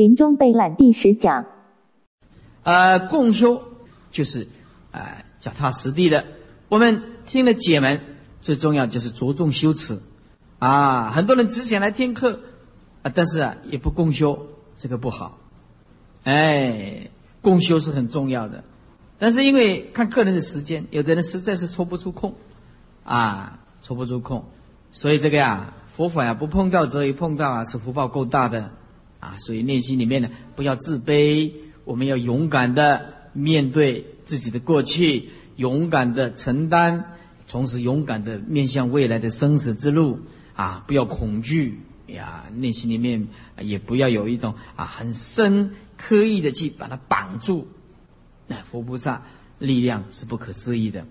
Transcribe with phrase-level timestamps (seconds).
[0.00, 1.44] 临终备览第十讲。
[2.62, 3.62] 呃，共修
[4.10, 4.48] 就是
[4.92, 6.24] 啊，脚踏实地的。
[6.70, 8.00] 我们听了解门，
[8.40, 9.98] 最重要就是着重修持
[10.58, 11.10] 啊。
[11.10, 12.40] 很多人只想来听课
[13.02, 14.46] 啊，但是啊，也不共修，
[14.78, 15.36] 这个不好。
[16.24, 17.10] 哎，
[17.42, 18.64] 共修是很重要的，
[19.18, 22.34] 但是因为看个人的时间，有的人实在是抽不出空
[23.04, 24.46] 啊，抽不出空。
[24.92, 28.70] 所以这个呀，佛法呀，不碰到则一碰到啊，是福报够大的，
[29.20, 31.52] 啊，所以内心里面呢，不要自卑，
[31.84, 37.04] 我们要勇敢的面对自己的过去，勇敢的承担，
[37.46, 40.20] 同时勇敢的面向未来的生死之路，
[40.54, 43.28] 啊，不要恐惧呀，内心里面
[43.60, 47.68] 也不要有一种啊很深刻意的去把它绑住，
[48.46, 49.22] 那佛菩萨
[49.58, 51.06] 力量是不可思议的。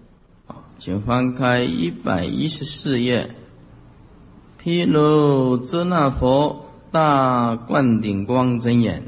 [0.48, 3.36] 好，请翻开一百一十四页。
[4.58, 9.04] 毗卢遮那佛大灌顶光真言，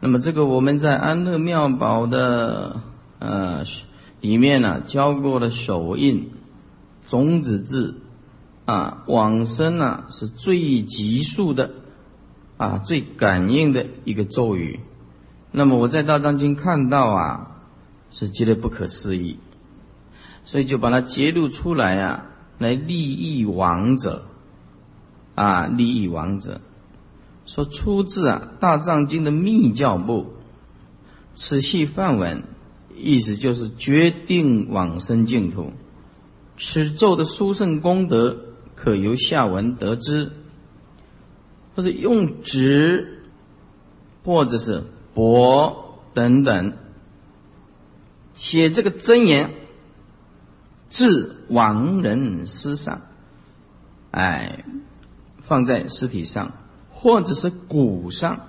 [0.00, 2.80] 那么这个我们在安乐妙宝的
[3.18, 3.64] 呃
[4.20, 6.30] 里面呢教过的手印
[7.06, 8.00] 种子字
[8.64, 11.72] 啊往生啊是最急速的
[12.56, 14.80] 啊最感应的一个咒语，
[15.52, 17.60] 那么我在大藏经看到啊
[18.10, 19.38] 是觉得不可思议，
[20.44, 22.24] 所以就把它揭露出来啊
[22.58, 24.24] 来利益亡者。
[25.34, 26.60] 啊，利益王者，
[27.48, 30.34] 说出自啊《大藏经》的密教部，
[31.34, 32.44] 此系梵文，
[32.94, 35.72] 意思就是决定往生净土。
[36.58, 38.36] 此咒的殊胜功德，
[38.74, 40.30] 可由下文得知。
[41.74, 43.22] 或者用纸，
[44.24, 45.74] 或者是帛
[46.12, 46.74] 等等，
[48.34, 49.54] 写这个真言，
[50.90, 53.00] 至亡人尸上，
[54.10, 54.66] 哎。
[55.40, 56.52] 放在尸体上，
[57.00, 58.40] 或者是骨上，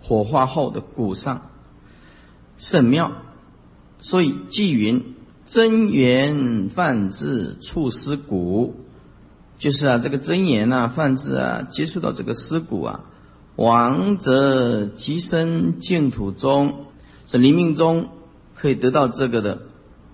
[0.00, 1.50] 火化后的骨上，
[2.58, 3.10] 圣庙。
[4.00, 8.76] 所以纪云真言泛至触尸骨，
[9.58, 13.00] 就是啊，这个真言啊，泛至啊，接触到这个尸骨啊，
[13.56, 16.84] 亡者即生净土中。
[17.26, 18.10] 这临命中
[18.54, 19.62] 可以得到这个的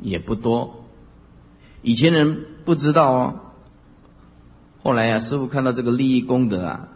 [0.00, 0.86] 也不多，
[1.82, 3.40] 以前人不知道哦。
[4.82, 6.88] 后来呀，师傅看到这个利益功德啊，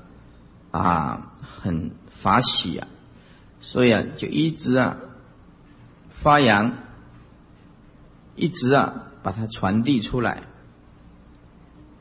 [0.71, 2.89] 啊，很法喜啊，
[3.61, 4.97] 所以啊，就一直啊
[6.11, 6.75] 发扬，
[8.37, 10.43] 一直啊把它传递出来。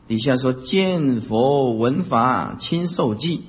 [0.08, 3.44] 底下说见佛闻法亲受记，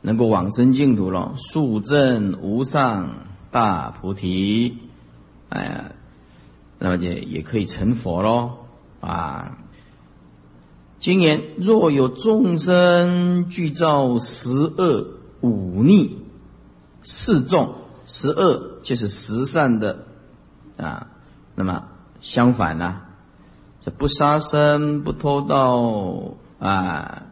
[0.00, 4.78] 能够往生净土了，速证无上大菩提，
[5.48, 5.92] 哎呀，
[6.78, 8.58] 那么就也可以成佛喽
[9.00, 9.58] 啊。
[11.02, 16.16] 今言若有众生具造十恶五逆
[17.02, 17.74] 四众，
[18.06, 20.06] 十恶就是十善的
[20.76, 21.08] 啊。
[21.56, 21.86] 那么
[22.20, 23.00] 相反呢，
[23.80, 27.24] 这不杀生、不偷盗啊，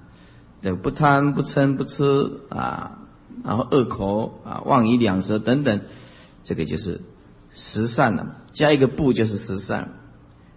[0.62, 2.98] 这不贪、不嗔、不吃啊，
[3.44, 5.82] 然后恶口啊、妄语两舌等等，
[6.42, 7.03] 这个就是
[7.53, 8.34] 十善了。
[8.50, 9.92] 加一个不就是十善。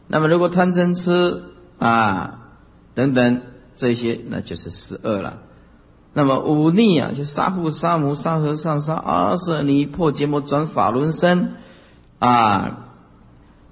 [0.07, 1.44] 那么如果贪嗔痴
[1.78, 2.40] 啊。
[2.95, 3.41] 等等，
[3.75, 5.39] 这些那就是十二了。
[6.13, 11.53] 那么忤逆啊，就杀父杀母杀和尚杀阿舍尼破结魔转法轮身
[12.19, 12.89] 啊，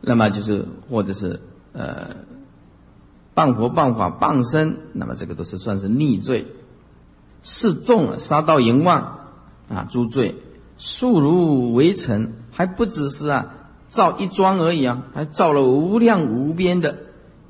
[0.01, 1.39] 那么就是或者是
[1.73, 2.15] 呃
[3.35, 6.47] 谤佛谤法谤身，那么这个都是算是逆罪。
[7.43, 9.19] 示众杀盗淫妄
[9.69, 10.35] 啊，诸罪
[10.77, 13.53] 数如围城，还不只是啊
[13.87, 16.97] 造一桩而已啊，还造了无量无边的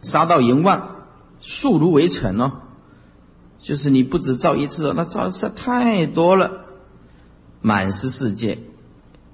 [0.01, 1.00] 杀盗淫妄。
[1.41, 2.51] 数如围城哦，
[3.61, 6.51] 就是你不止造一次哦，那造的太多了，
[7.61, 8.59] 满是世界，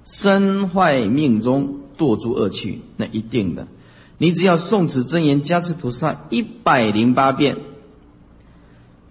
[0.04, 3.68] 身坏命中堕诸恶趣，那一定的。
[4.16, 7.58] 你只要诵此真言加持菩萨一百零八遍，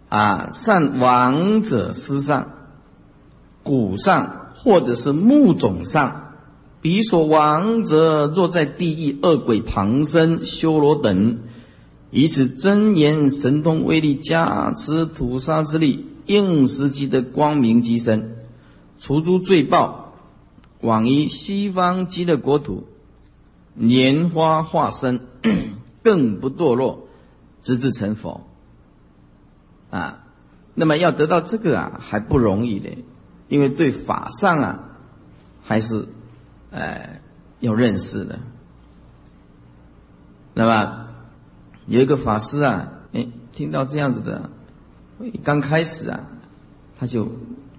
[0.09, 2.51] 啊，善亡者施上、
[3.63, 6.33] 骨上或者是木种上，
[6.81, 11.39] 彼所亡者若在地狱、恶鬼旁生、修罗等。
[12.09, 18.37] 以此真言神通威力加持屠杀之力，应时即的光明极深，
[18.97, 20.13] 除诸罪报，
[20.79, 22.87] 往于西方极乐国土，
[23.75, 25.19] 莲花化身，
[26.01, 27.09] 更不堕落，
[27.61, 28.47] 直至成佛。
[29.89, 30.23] 啊，
[30.75, 32.89] 那么要得到这个啊，还不容易的，
[33.49, 34.89] 因为对法上啊，
[35.61, 36.07] 还是，
[36.71, 37.19] 呃，
[37.59, 38.39] 要认识的。
[40.53, 41.06] 那么。
[41.87, 44.49] 有一个法师啊，哎，听到这样子的，
[45.43, 46.19] 刚开始啊，
[46.99, 47.27] 他就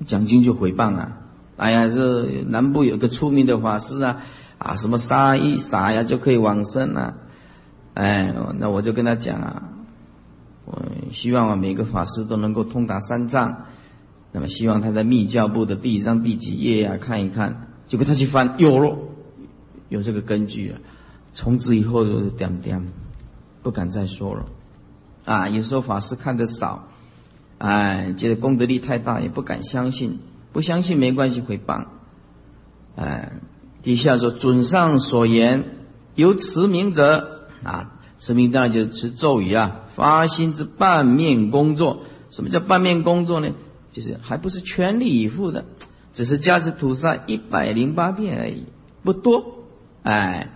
[0.07, 1.21] 讲经就回谤啊，
[1.57, 4.23] 哎呀，这南部有个出名的法师啊，
[4.57, 7.15] 啊，什么沙一撒呀就可以往生啊，
[7.95, 9.63] 哎，那我就跟他讲啊，
[10.65, 10.83] 我
[11.13, 13.67] 希望啊每个法师都能够通达三藏，
[14.33, 18.97] 那么希望他在密教部的第几章第几页呀看一看，结果他去翻有了，
[19.91, 20.79] 有这个根据了，
[21.35, 22.87] 从此以后就点点，
[23.69, 24.47] 不敢再说了，
[25.27, 26.89] 啊，有时候法师看得少。
[27.59, 30.21] 哎，觉得功德力太大，也不敢相信。
[30.55, 31.85] 不相信没关系，回谤。
[32.97, 33.33] 哎，
[33.83, 35.67] 底下说准上所言，
[36.15, 42.05] 由持名者啊，持名当然就是持咒语啊，发心之半面工作。
[42.31, 43.51] 什么叫半面工作呢？
[43.91, 45.67] 就是还不是全力以赴的，
[46.15, 48.65] 只是加持菩萨一百零八遍而已，
[49.03, 49.67] 不多。
[50.05, 50.55] 哎，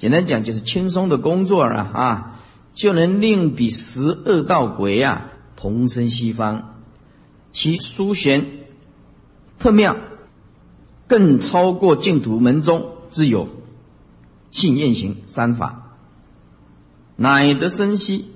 [0.00, 2.40] 简单讲就是轻松的工作了啊，
[2.72, 5.30] 就能令比十恶道鬼啊。
[5.56, 6.80] 同生西方，
[7.52, 8.46] 其殊玄
[9.58, 9.98] 特妙，
[11.06, 13.50] 更超过净土门中之有
[14.48, 15.98] 信愿行三法，
[17.16, 18.30] 乃得生息，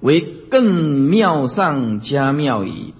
[0.00, 2.94] 为更妙上加妙矣。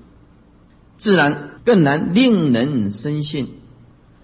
[0.96, 3.48] 自然更难令人深信。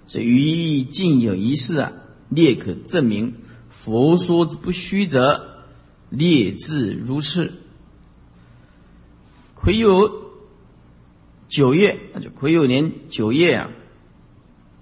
[0.07, 1.93] 所以于尽有一事啊，
[2.29, 3.35] 列可证明
[3.85, 5.65] 佛说之不虚者，
[6.09, 7.53] 列自如此。
[9.57, 10.13] 癸酉
[11.49, 13.71] 九月，那就癸酉年九月啊，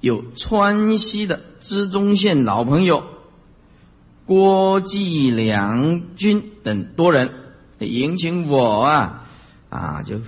[0.00, 3.04] 有川西的资中县老朋友
[4.26, 7.30] 郭继良军等多人
[7.78, 9.26] 迎请我啊
[9.70, 10.20] 啊，就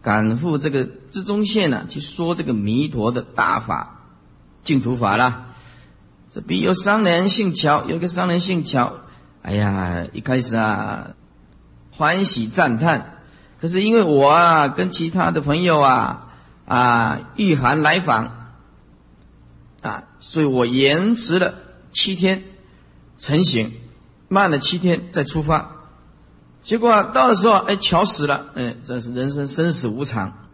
[0.00, 4.06] 赶赴这个资中县呢，去说这个弥陀的大法
[4.64, 5.48] 净土法啦。
[6.30, 8.92] 这边有商人姓乔，有一个商人姓乔，
[9.42, 11.10] 哎呀，一开始啊
[11.90, 13.16] 欢喜赞叹。
[13.60, 16.28] 可是因为我啊，跟其他的朋友啊
[16.66, 18.52] 啊御寒来访
[19.82, 21.54] 啊，所以我延迟了
[21.90, 22.44] 七天
[23.18, 23.72] 成行，
[24.28, 25.72] 慢了七天再出发。
[26.62, 30.46] 结果到的时候，哎，乔死了，哎，这是人生生死无常。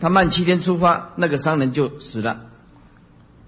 [0.00, 2.40] 他慢七天出发，那个商人就死了。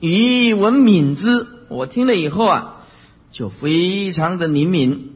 [0.00, 2.76] 余闻敏之，我听了以后啊，
[3.30, 5.14] 就非常的灵敏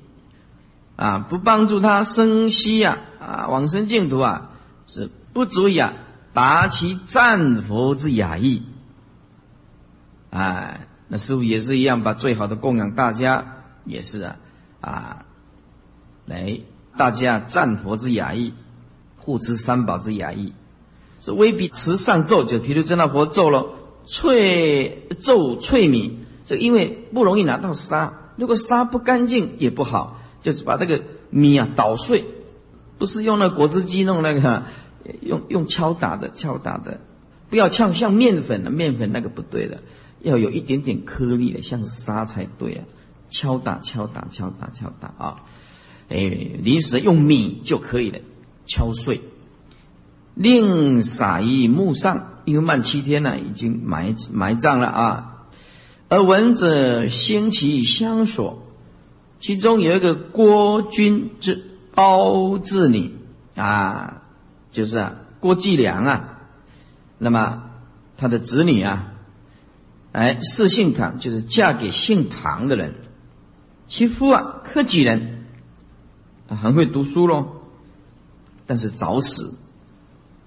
[0.96, 2.98] 啊，不帮助他生息呀。
[3.18, 4.50] 啊，往生净土啊，
[4.86, 5.94] 是不足以啊
[6.34, 8.62] 达其赞佛之雅意。
[10.28, 14.36] 哎，那师傅也是一样，把最好的供养大家，也是啊
[14.82, 15.24] 啊，
[16.26, 16.60] 来
[16.98, 18.52] 大家赞佛之雅意，
[19.16, 20.52] 护持三宝之雅意，
[21.22, 23.68] 是未必持上咒，就毗卢遮那佛咒了，
[24.06, 32.24] 淬皱淬米，这因为不容易拿到沙，如果沙不干净也不好，就是把这个米啊捣碎。
[32.96, 34.62] 不是用那果汁机弄那个，
[35.20, 37.00] 用用敲打的敲打的，
[37.50, 39.82] 不要像像面粉的面粉那个不对的，
[40.22, 42.84] 要有一点点颗粒的，像沙才对啊！
[43.30, 45.42] 敲打敲打敲打敲打啊！
[46.08, 46.18] 哎，
[46.62, 48.20] 临时用米就可以了，
[48.66, 49.22] 敲碎，
[50.34, 55.46] 另撒于木上，因为慢七天呢，已经埋埋葬了啊。
[56.08, 58.62] 而闻者兴起相所，
[59.40, 61.70] 其中有一个郭君之。
[61.96, 63.14] 包治女
[63.54, 64.22] 啊，
[64.72, 66.40] 就是啊，郭继良啊，
[67.18, 67.70] 那么
[68.16, 69.12] 他的子女啊，
[70.10, 72.96] 哎，是姓唐，就是嫁给姓唐的人。
[73.86, 75.44] 其夫啊，科举人，
[76.48, 77.62] 很会读书喽，
[78.66, 79.54] 但是早死，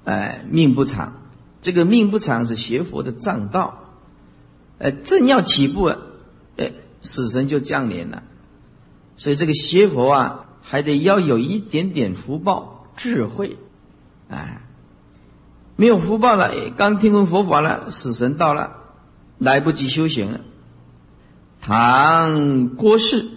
[0.04, 1.14] 哎，命不长。
[1.62, 3.94] 这个命不长是学佛的正道，
[4.80, 5.92] 哎，正要起步，
[6.58, 6.72] 哎，
[7.02, 8.24] 死神就降临了。
[9.16, 10.44] 所以这个学佛啊。
[10.70, 13.56] 还得要有一点点福报、智慧，
[14.28, 14.64] 哎，
[15.78, 18.76] 没有福报了，刚听闻佛法了，死神到了，
[19.38, 20.42] 来不及修行了。
[21.62, 23.30] 唐郭氏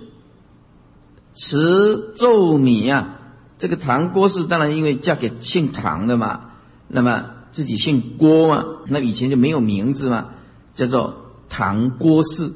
[1.37, 3.21] 持咒米啊，
[3.59, 6.51] 这个唐郭氏当然因为嫁给姓唐的嘛，
[6.89, 10.29] 那么自己姓郭嘛，那以前就没有名字嘛，
[10.75, 12.53] 叫做唐郭氏。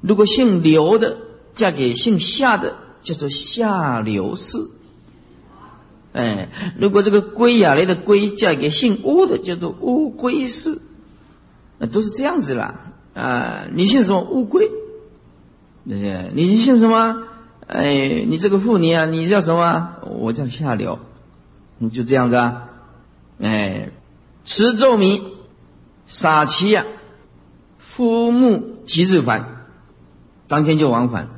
[0.00, 1.16] 如果姓刘的
[1.54, 2.76] 嫁给姓夏的。
[3.02, 4.68] 叫做夏刘氏，
[6.12, 10.80] 哎，如果这个龟呀来的龟嫁给姓乌的，叫做乌龟氏，
[11.78, 12.92] 那都是这样子啦。
[13.14, 14.20] 啊，你姓什么？
[14.20, 14.70] 乌龟。
[15.82, 17.24] 你姓什么？
[17.66, 19.94] 哎，你这个妇女啊，你叫什么？
[20.08, 21.00] 我叫夏刘。
[21.78, 22.68] 你就这样子啊？
[23.40, 23.90] 哎，
[24.44, 25.32] 持咒名，
[26.06, 26.84] 撒气呀，
[27.78, 29.66] 夫木即日返，
[30.48, 31.28] 当天就往返。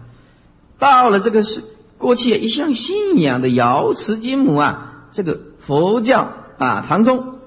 [0.78, 1.62] 到了这个是
[1.98, 7.38] 过去一向信仰的瑶池金母啊，这个佛教啊唐宗，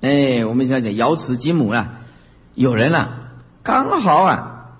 [0.00, 2.00] 哎，我们现在讲瑶池金母啊，
[2.54, 4.76] 有人啊，刚好啊，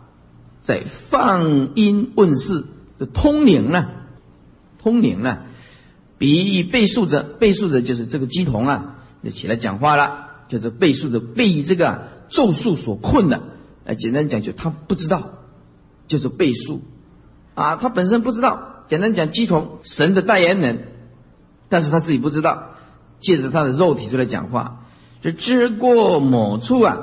[0.62, 2.64] 在放音问世
[2.98, 3.88] 的通灵呢，
[4.78, 5.38] 通灵呢，
[6.18, 8.93] 比喻背述者，背述者就是这个鸡童啊，
[9.24, 13.40] 就起来讲话了，就是背述者被这个咒术所困的，
[13.86, 15.30] 哎，简单讲就他不知道，
[16.06, 16.82] 就是背述，
[17.54, 18.84] 啊，他本身不知道。
[18.86, 20.88] 简单讲，鸡童神的代言人，
[21.70, 22.74] 但是他自己不知道，
[23.18, 24.82] 借着他的肉体出来讲话。
[25.22, 26.98] 就知过某处啊，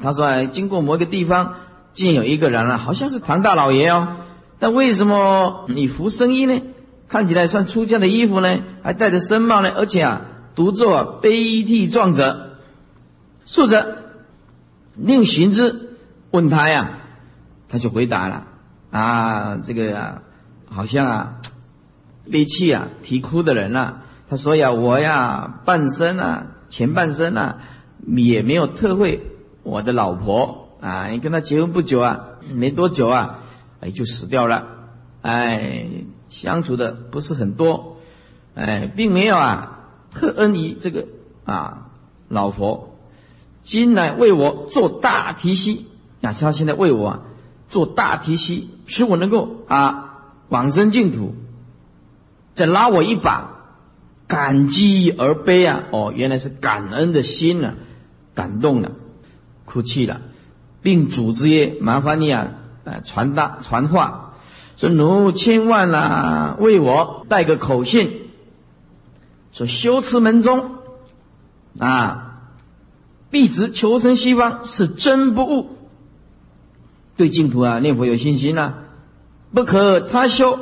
[0.00, 1.54] 他说：“，经过某一个地方，
[1.92, 4.16] 竟有一个人啊，好像是唐大老爷哦。
[4.60, 6.62] 但为什么你服僧衣呢？
[7.08, 9.72] 看起来算出家的衣服呢，还戴着僧帽呢？
[9.74, 10.22] 而且啊，
[10.54, 12.56] 独坐悲涕状者，
[13.46, 13.98] 竖着，
[14.94, 15.96] 令寻之。
[16.30, 16.98] 问他呀，
[17.68, 18.46] 他就回答了
[18.90, 20.22] 啊，这个啊。”
[20.74, 21.34] 好像啊，
[22.30, 24.00] 悲泣啊，啼哭的人呐。
[24.26, 27.58] 他说呀：“我呀，半生啊，前半生啊，
[28.06, 29.20] 也没有特会
[29.64, 31.08] 我的老婆啊。
[31.08, 33.40] 你跟他结婚不久啊，没多久啊，
[33.80, 34.66] 哎，就死掉了。
[35.20, 35.90] 哎，
[36.30, 37.98] 相处的不是很多，
[38.54, 39.81] 哎，并没有啊，
[40.14, 41.06] 特恩于这个
[41.44, 41.88] 啊
[42.28, 42.96] 老佛。
[43.62, 45.86] 今来为我做大提膝
[46.20, 47.20] 啊，他现在为我啊
[47.68, 50.08] 做大提膝，使我能够啊。”
[50.48, 51.34] 往生净土，
[52.54, 53.52] 再拉我一把，
[54.26, 55.84] 感激而悲啊！
[55.90, 57.72] 哦，原来是感恩的心呢，
[58.34, 58.92] 感动了，
[59.64, 60.20] 哭泣了，
[60.82, 62.48] 并组织曰：“麻烦你啊，
[62.84, 64.34] 呃，传达传话，
[64.76, 68.21] 说奴千万啊，为我带个口信，
[69.52, 70.76] 说修持门中
[71.78, 72.40] 啊，
[73.30, 75.76] 必直求生西方是真不误，
[77.16, 78.74] 对净土啊念佛有信心呐。”
[79.54, 80.58] 不可他修，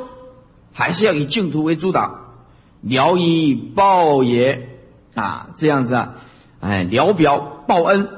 [0.73, 2.35] 还是要以净土为主导，
[2.81, 4.81] 聊以报也
[5.15, 6.15] 啊，这样子啊，
[6.59, 8.09] 哎，聊表报恩，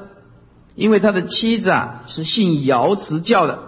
[0.74, 3.60] 因为他的妻子啊是信瑶池教的，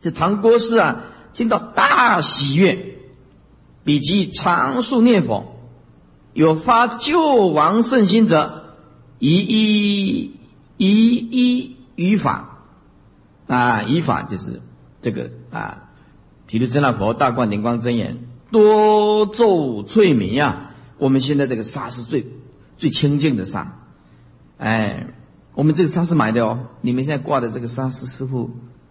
[0.00, 2.98] 这唐国师啊听到大喜悦，
[3.84, 5.53] 比及常数念佛，
[6.34, 8.64] 有发救亡圣心者，
[9.18, 10.32] 一一
[10.76, 12.58] 一一语法
[13.46, 14.60] 啊，语法就是
[15.00, 15.80] 这个啊。
[16.46, 22.26] 毗卢遮那佛大灌顶光真言多咒翠明呀，我们现在这个沙是最
[22.76, 23.78] 最清净的沙，
[24.58, 25.14] 哎，
[25.54, 28.50] 我们这个沙是买的哦，你们现在挂的这个沙是师傅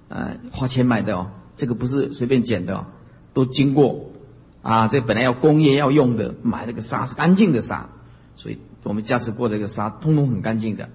[0.09, 2.85] 呃花钱买的哦，这个不是随便捡的哦，
[3.33, 4.09] 都经过
[4.63, 7.89] 啊，这本来要工业要用的，买那个沙是干净的沙，
[8.35, 10.89] 所以我们驾驶过这个沙通通很干净的，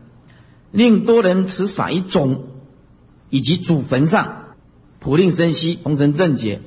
[0.73, 2.47] 令多人持撒一种，
[3.31, 4.47] 以及祖坟上。
[5.01, 6.61] 普令生息，同成正解，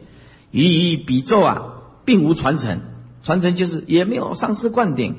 [0.51, 1.63] 予以比咒啊，
[2.05, 2.79] 并无传承。
[3.23, 5.17] 传承就是也没有上师灌顶，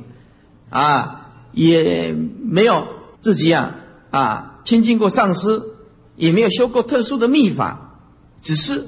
[0.70, 2.88] 啊，也没有
[3.20, 3.74] 自己啊
[4.10, 5.62] 啊亲近过上师，
[6.16, 7.98] 也没有修过特殊的秘法，
[8.40, 8.86] 只是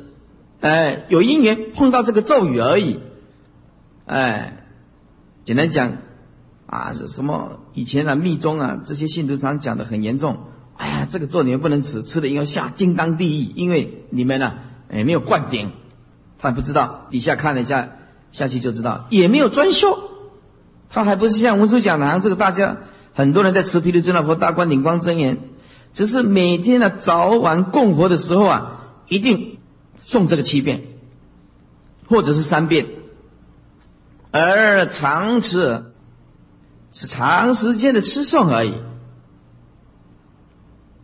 [0.64, 2.98] 哎有因缘碰到这个咒语而已。
[4.06, 4.64] 哎，
[5.44, 5.98] 简单讲
[6.66, 7.60] 啊，是什么？
[7.74, 10.38] 以前啊密宗啊这些信徒常讲的很严重。
[10.78, 14.54] 哎呀，这个咒你们不能吃，吃了以后下金刚地狱，因为你们呢，
[14.88, 15.72] 哎，没有灌顶，
[16.38, 17.08] 他不知道。
[17.10, 17.90] 底下看了一下，
[18.32, 19.98] 下去就知道，也没有专修，
[20.88, 22.78] 他还不是像文殊讲堂这个大家
[23.12, 25.40] 很多人在吃毗卢遮那佛大灌顶光真言，
[25.92, 29.58] 只是每天呢早晚供佛的时候啊，一定
[30.06, 30.82] 诵这个七遍，
[32.06, 32.86] 或者是三遍，
[34.30, 35.86] 而长吃
[36.92, 38.74] 是长时间的吃诵而已。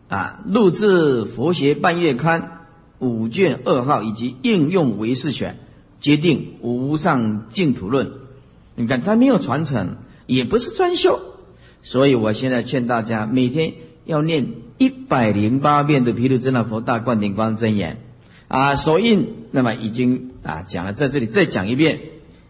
[0.07, 2.41] 啊，录制《佛学半月刊》
[2.99, 5.57] 五卷二号以及应用唯识选，
[6.01, 8.11] 决定无上净土论。
[8.75, 11.21] 你看，他没有传承，也不是专修，
[11.81, 13.73] 所以我现在劝大家每天
[14.05, 17.95] 要念一百零八遍的《毗卢遮那佛大灌顶光真言》。
[18.51, 22.01] 啊，手印那么已经啊讲了，在这里再讲一遍。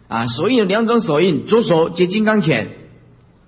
[0.08, 2.72] 啊，手印有两种手印，左手接金刚拳，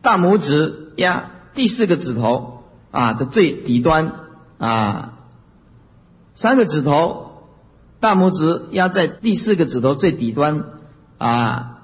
[0.02, 2.52] 大拇指压第四个指头。
[2.94, 4.14] 啊的最底端
[4.60, 5.18] 啊，
[6.36, 7.50] 三个指头，
[8.00, 10.64] 大拇指压在第四个指头最底端
[11.18, 11.80] 啊，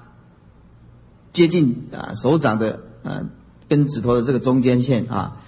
[1.32, 3.22] 接近啊手掌的啊
[3.68, 5.38] 跟指头的这个中间线啊，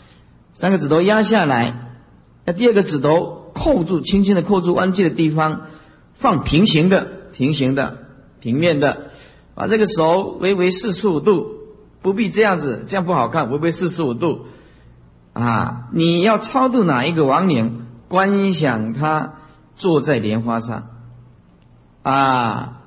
[0.52, 1.94] 三个指头压下来，
[2.44, 5.62] 那第二个指头扣住，轻轻的扣住弯曲的地方，
[6.14, 7.98] 放平行的，平行的，
[8.40, 9.10] 平面的，
[9.54, 11.46] 把这个手微微四十五度，
[12.00, 14.46] 不必这样子，这样不好看，微微四十五度。
[15.34, 15.88] 啊！
[15.94, 17.86] 你要超度哪一个亡灵？
[18.06, 19.36] 观想他
[19.74, 20.90] 坐在莲花上，
[22.02, 22.82] 啊，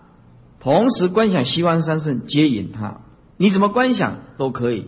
[0.59, 3.01] 同时观想西方三圣接引他，
[3.37, 4.85] 你怎么观想都可以，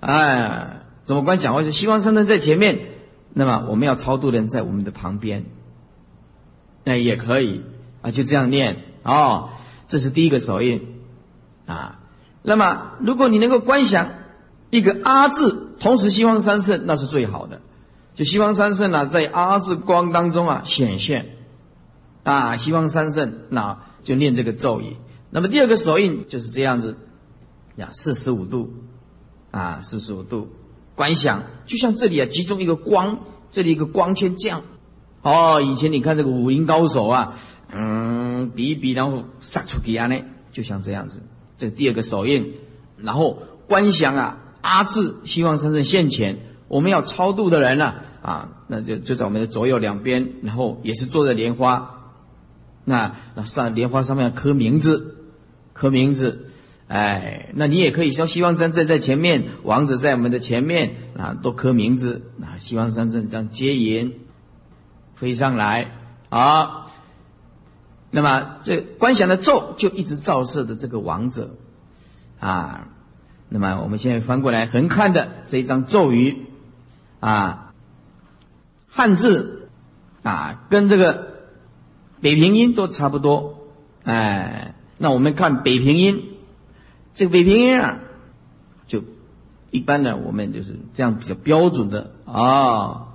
[0.00, 1.54] 哎，怎么观想？
[1.54, 2.80] 或者西方三圣在前面，
[3.34, 5.46] 那么我们要超度的人在我们的旁边，
[6.84, 7.62] 那，也可以
[8.00, 9.50] 啊，就这样念哦。
[9.88, 11.00] 这是第一个手印
[11.66, 12.00] 啊。
[12.42, 14.10] 那么如果你能够观想
[14.70, 17.60] 一个阿字，同时西方三圣，那是最好的。
[18.14, 21.36] 就西方三圣呢，在阿字光当中啊显现
[22.22, 24.96] 啊，西方三圣那就念这个咒语。
[25.30, 26.96] 那么第二个手印就是这样子。
[27.76, 28.70] 呀，四十五度，
[29.50, 30.50] 啊，四十五度，
[30.94, 34.60] 观想就像这里啊，集中一个光，这里一个光圈这样。
[35.22, 37.38] 哦，以前你看这个武林高手啊，
[37.72, 40.16] 嗯，比一比，然后撒出去啊呢，
[40.50, 41.22] 就像这样子。
[41.56, 42.52] 这第二个手印，
[42.98, 52.12] 然后观想啊，阿字希望生生现前，我们要超度的人呢，啊，那就就在我们的左右两边，然后也是坐在莲花，
[52.84, 55.16] 那那上莲花上面刻名字，
[55.72, 56.48] 刻名字。
[56.92, 64.20] 哎，那你也可以说希望三圣在前面，王者在我们的前面啊，都刻名字啊，希望三圣将接引
[65.14, 65.90] 飞上来
[66.28, 66.88] 啊。
[68.10, 71.54] 那么这观想的咒就一直照射的这个王者
[72.38, 72.88] 啊。
[73.48, 76.44] 那么我们现在翻过来横看的这一张咒语
[77.20, 77.72] 啊，
[78.86, 79.70] 汉字
[80.22, 81.38] 啊，跟这个
[82.20, 83.70] 北平音都差不多。
[84.04, 86.28] 哎，那我们看北平音。
[87.14, 87.98] 这个北平音啊，
[88.86, 89.02] 就
[89.70, 93.08] 一般的，我们就是这样比较标准的啊。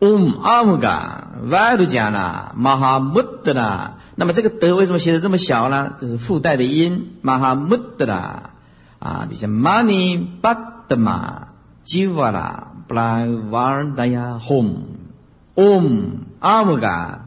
[0.00, 5.94] Om Amga Vajrayana Mahamudra，那么这个德为什么写的这么小呢？
[6.00, 8.50] 这是附带的音，Mahamudra
[8.98, 11.46] 啊，你像 Mani Padma
[11.86, 17.18] Jivala Blavardaya Hom，Om Amga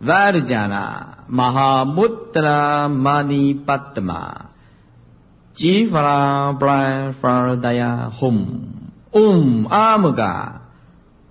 [0.00, 4.51] Vajrayana Mahamudra Mani Padma。
[5.54, 8.46] 吉法拉布拉法尔达呀吽，
[9.10, 10.62] 嗡阿姆嘎，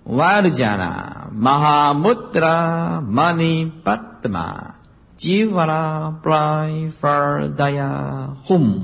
[0.03, 4.75] 瓦利加拉玛哈穆德拉玛尼巴德玛，
[5.17, 8.81] 吉法拉布拉法尔达呀吽，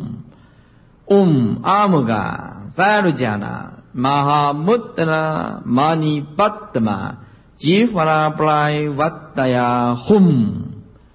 [1.05, 7.17] 嗡阿姆嘎，瓦利加拉玛哈穆德拉玛尼巴德玛，
[7.57, 10.49] 吉法拉布拉瓦达呀吽，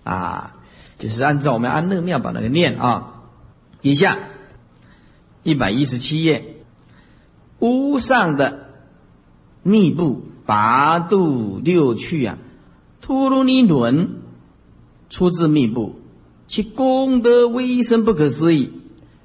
[0.04, 0.52] 啊，
[1.00, 3.08] 就是按照我们安乐妙把那个念啊。
[3.83, 4.16] 以下
[5.42, 6.57] 一百一十七页，
[7.59, 8.68] 屋上的
[9.64, 12.38] 密布八度六趣啊，
[13.01, 14.23] 陀罗尼轮
[15.11, 16.01] 出自密布，
[16.47, 18.73] 其功德威深不可思议。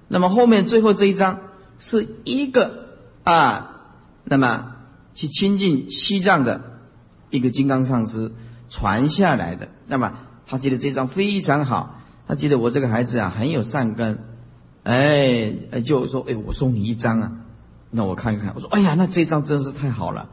[0.07, 1.39] 那么后面最后这一章
[1.79, 2.87] 是一个
[3.23, 3.91] 啊，
[4.23, 4.75] 那么
[5.13, 6.79] 去亲近西藏的
[7.29, 8.31] 一个金刚上师
[8.69, 9.69] 传下来的。
[9.85, 10.13] 那么
[10.47, 14.17] 他觉得这张非常好，他觉得我这个孩子啊很有善根。
[14.87, 17.31] 哎，就说哎，我送你一张啊，
[17.91, 18.53] 那我看一看。
[18.55, 20.29] 我说哎呀，那这张真是太好了，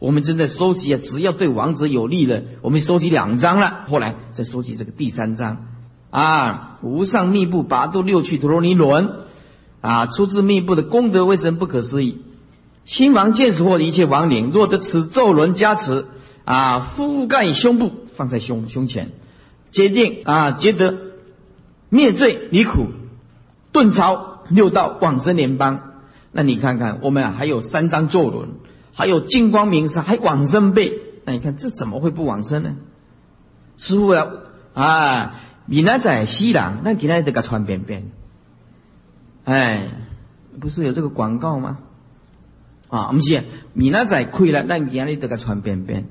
[0.00, 3.84] 我们正在收集啊，只要对王者有利的，我们收集两张了。
[3.86, 5.68] 后来再收集这个第三张，
[6.10, 9.20] 啊，无上密布八度六趣陀罗尼轮，
[9.80, 12.22] 啊，出自密布的功德为什么不可思议？
[12.84, 16.06] 新王见识或一切亡灵，若得此咒轮加持，
[16.44, 19.12] 啊，覆盖胸部，放在胸胸前，
[19.70, 20.96] 决定啊，觉得
[21.88, 22.88] 灭罪离苦。
[23.72, 25.92] 顿超六道往生联邦，
[26.30, 28.50] 那你看看，我们啊还有三张坐轮，
[28.92, 32.76] 还有金光明山，还往生背，那你看这怎么会不往生呢？
[33.78, 34.28] 师傅啊，
[34.74, 35.34] 啊，
[35.66, 38.12] 闽南仔西凉，那给他这个穿便便，
[39.44, 39.90] 哎，
[40.60, 41.78] 不是有这个广告吗？
[42.88, 46.06] 啊，不是，闽南仔亏了，那给他这个穿便便，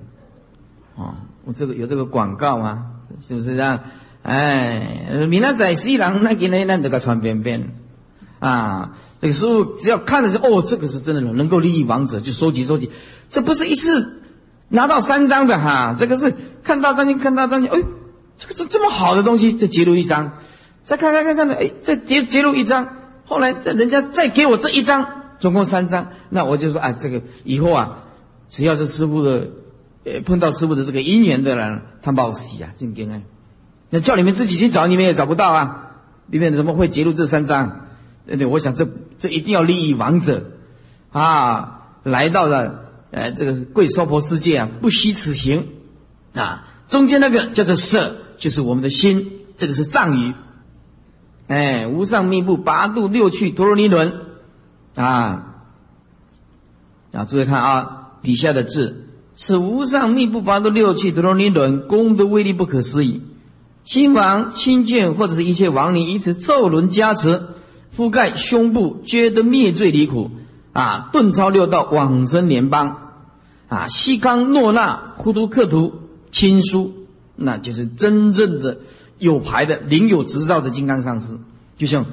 [0.98, 2.88] 啊，我这个有这个广告吗？
[3.28, 3.82] 是不是这样？
[4.24, 7.74] 哎，闽南仔西郎那给那那这个传边边，
[8.38, 12.92] 啊，这个师傅只要看的是哦，这个是真的能够利益王者，就收集收集，
[13.30, 14.22] 这不是一次
[14.70, 17.82] 拿到三张的哈，这个是看到东西看到东西，哎，
[18.38, 20.34] 这个这这么好的东西，再截录一张，
[20.84, 22.90] 再看看看看的，哎，再截截录一张，
[23.26, 25.08] 后来这人家再给我这一张，
[25.40, 28.04] 总共三张，那我就说啊，这个以后啊，
[28.50, 29.48] 只要是师傅的，
[30.06, 33.24] 呃，碰到师傅的这个姻缘的人，他报喜啊，真跟哎。
[33.92, 35.92] 那叫你们自己去找，你们也找不到啊！
[36.28, 37.82] 里面怎么会揭露这三章？
[38.26, 38.88] 对对，我想这
[39.20, 40.52] 这一定要利益王者
[41.12, 41.90] 啊！
[42.04, 45.68] 来到了呃这个贵娑婆世界啊，不虚此行
[46.34, 46.68] 啊！
[46.88, 50.34] 中间那个叫做色，就是我们的心，这个是藏语。
[51.48, 54.14] 哎，无上密布八度六趣陀罗尼轮
[54.96, 55.66] 啊！
[57.12, 63.22] 啊，注意看啊，底下的字：此无上密布八度六趣陀罗尼轮，功德威力不可思议。
[63.84, 67.42] 亲王亲眷或者是一切亡灵以此咒轮加持，
[67.96, 70.32] 覆盖胸部，觉得灭罪离苦
[70.74, 73.12] 啊，顿超六道，往生联邦
[73.68, 75.94] 啊，西康诺那呼图克图
[76.32, 76.94] 亲书，
[77.36, 78.80] 那就是真正的
[79.18, 81.38] 有牌的领有执照的金刚上师，
[81.78, 82.06] 就像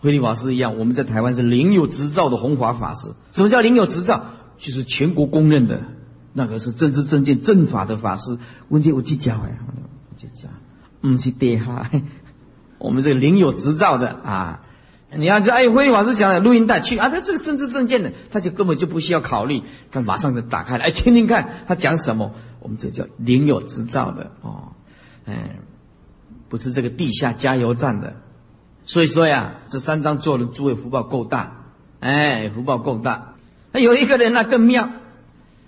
[0.00, 3.10] 慧利法师一样，我们在台湾是领有执照的弘法法师。
[3.32, 4.26] 什么叫领有执照？
[4.58, 5.80] 就是全国公认的，
[6.32, 8.38] 那个是正知正见正法的法师。
[8.68, 10.48] 问题我去教哎，我去教，
[11.12, 11.90] 不是爹哈。
[12.78, 14.60] 我们这个领有执照的啊，
[15.14, 22.32] 你要这哎，辉法师讲的录音带去啊，他这个正知正见的，他就根本就不需要考虑，他马上就打开了，哎，听听看他讲什么。
[22.60, 24.72] 我们这叫领有执照的哦，
[25.24, 25.56] 哎，
[26.48, 28.16] 不是这个地下加油站的。
[28.84, 31.64] 所以说呀，这三张做的诸位福报够大，
[32.00, 33.34] 哎，福报够大。
[33.72, 34.90] 那有一个人那更妙，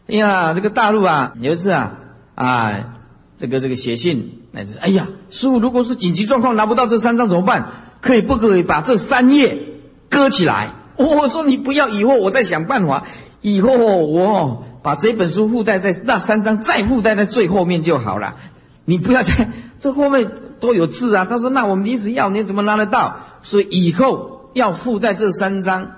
[0.09, 1.99] 哎呀，这个大陆啊，有一次啊，
[2.35, 3.01] 啊，
[3.39, 4.43] 这个这个写信
[4.81, 7.71] 哎呀，师傅，如果是紧急状况拿不到这三张怎么办？
[8.01, 9.59] 可以不可以把这三页
[10.09, 10.75] 搁起来？
[10.97, 13.05] 我说你不要，以后我再想办法。
[13.41, 18.37] 以后我把这本书附带在那三张，再附带在最后面就好了。
[18.85, 20.31] 你不要在这后面。
[20.61, 21.25] 都有字啊！
[21.25, 23.19] 他说：“那我们临时要，你怎么拿得到？
[23.43, 25.93] 所以以后要附带这三张，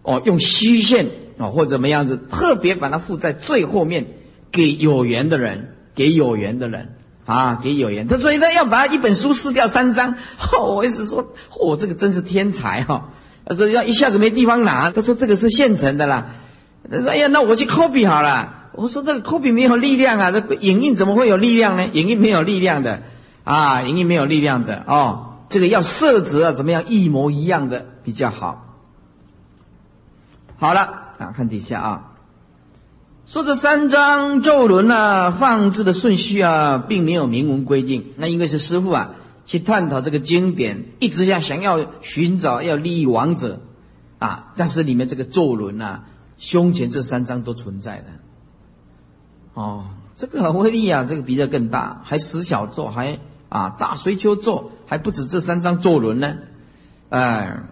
[0.00, 4.06] 哦，用虚线哦，或怎么样子，特别把它附在最后面，
[4.50, 6.94] 给有缘的人，给有缘的人
[7.28, 8.08] 啊，给有缘。
[8.08, 10.14] 他所以他要把一本书撕掉三张。
[10.52, 13.10] 哦我意思说，哦，这个真是天才哈！
[13.44, 16.28] 他说要一下子没地方拿，他说这个是现成的啦。
[16.90, 18.70] 他说：哎呀，那我去 copy 好了。
[18.72, 21.86] 我说这个 copy 没有力量啊，这影印怎么会有力量呢？
[21.92, 23.02] 影印没有力量的。”
[23.44, 28.76] 啊，影印没有力量的哦，这个要色泽啊怎么样一模一样的比较好。
[30.58, 30.80] 好了
[31.18, 32.07] 啊，看底下啊，
[33.28, 38.06] 说这三张咒轮啊，放置的顺序啊，并没有明文规定。
[38.16, 39.10] 那因为是师傅啊
[39.44, 43.60] 去探讨这个经典，一直要想要寻找要利益王者
[44.18, 46.04] 啊，但是里面这个咒轮啊，
[46.38, 48.04] 胸前这三张都存在的。
[49.52, 49.84] 哦，
[50.16, 53.18] 这个很威力啊，这个比这更大，还十小咒还。
[53.50, 56.36] 啊，大随丘咒还不止这三张咒轮呢，
[57.08, 57.62] 哎，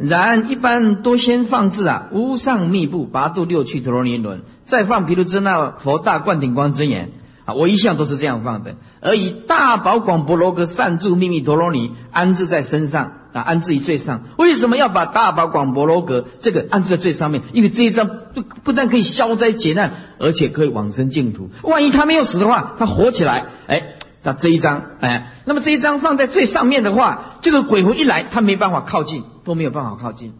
[0.00, 7.12] 然一般都先放置啊无上密布八度六趣陀罗尼轮，再放毗卢遮那佛大灌顶光真言
[7.44, 14.22] 啊，我一向都是这样放的，而以大宝广博罗格善住秘密陀罗尼安置在身上啊，安置于最上。
[14.38, 17.42] 为什么要把大宝广博罗格这个安置在最上面？
[17.52, 21.50] 因为这一张不不但可以消灾解难，而且可以往生净土。
[21.62, 23.96] 万一他没有死的话，他活起来，哎。
[24.22, 30.34] 那这一张，哎，那么这一张放在最上面的话，这个鬼魂一来，他没办法靠近，都没有办法靠近，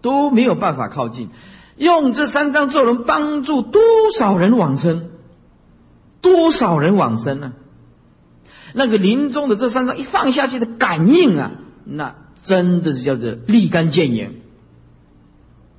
[0.00, 1.28] 都没有办法靠近。
[1.76, 3.82] 用这三张咒能帮助多
[4.16, 5.10] 少人往生？
[6.22, 7.52] 多少人往生呢？
[8.72, 11.52] 那个临终的这三张一放下去的感应啊，
[11.84, 14.40] 那真的是叫做立竿见影，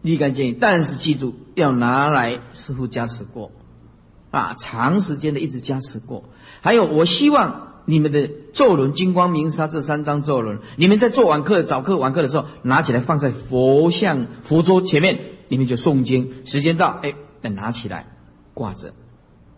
[0.04, 0.58] 立竿见影。
[0.60, 3.52] 但是记住，要拿来师傅加持过，
[4.32, 6.24] 啊，长时间的一直加持过。
[6.62, 16.34] 还有，我希望你们的咒轮金光明沙这三张咒轮，你们在做完课、早课、晚课的时候，拿起来放在佛像、佛桌前面，你们就诵经。
[16.46, 18.08] 时间到，哎，等拿起来
[18.54, 18.94] 挂着。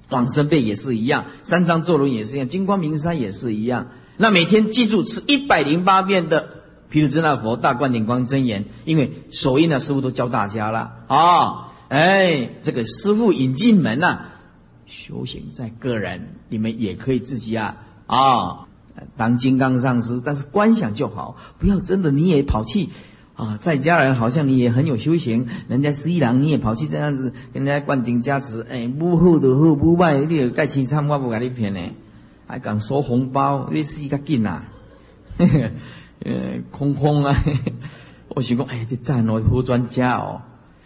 [0.10, 3.88] 往生被也是一样，三张咒轮也是一样，金光明沙也是一样。
[4.17, 6.49] 那每天记住吃一百零八遍的
[6.89, 11.71] 毗卢遮那佛大灌顶光真言，因为手印呢，师傅都教大家了啊。
[11.88, 14.25] 哎，这个师傅引进门呐。
[14.89, 18.67] 修行在个人，你们也可以自己啊啊
[19.15, 22.89] 当金刚上师，但是观想就好，不要真的你也跑去
[23.36, 31.80] 啊，在家人好像你也很有修行，人家十一郎你也跑去这样子跟人家灌顶加持，哎，不后的后不坏，你有盖青参我不给你骗呢，
[32.47, 34.63] 还敢收红包，你是一个劲呐，
[35.38, 37.41] 呃空空啊，
[38.36, 40.41] 我想讲哎这赞哦，佛专家哦，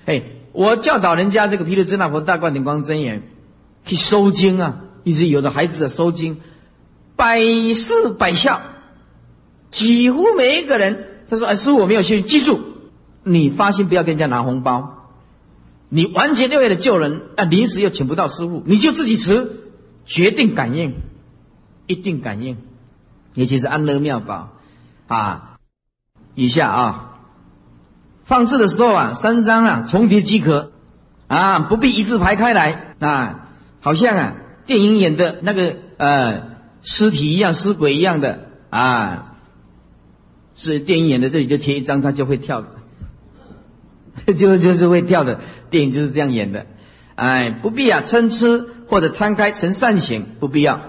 [0.06, 3.24] 哎我教导人家这个毗卢遮那佛大灌顶光真言。
[3.86, 6.39] 去收经啊，一直有的孩子收经，
[7.15, 8.62] 百试百效，
[9.72, 12.62] 几乎每一个人，他说：“哎，师傅我没有信记住，
[13.24, 15.10] 你发心不要跟人家拿红包，
[15.89, 19.63] 你完全六月的救人啊，临时又请不到师傅，你就自己持，
[20.06, 20.96] 决定感应，
[21.88, 22.58] 一定感应，
[23.34, 24.54] 尤其是安乐妙宝
[25.08, 25.58] 啊，
[26.36, 27.19] 以下啊，
[28.24, 30.72] 放置的时候啊，三张啊重叠即可。
[31.28, 32.96] 啊，不必一字排开来。
[33.00, 33.39] 啊。”
[33.84, 36.43] 好像啊，电影演的那个呃
[36.82, 39.36] 尸体一样，尸鬼一样的啊，
[40.56, 42.67] 是电影演的，这里就贴一张，他就会跳的，
[44.26, 45.41] 这 就就是会跳的。
[45.69, 46.65] 电影就是这样演的，
[47.15, 50.80] 哎，不必啊，嗔痴或者摊开成善行，不必要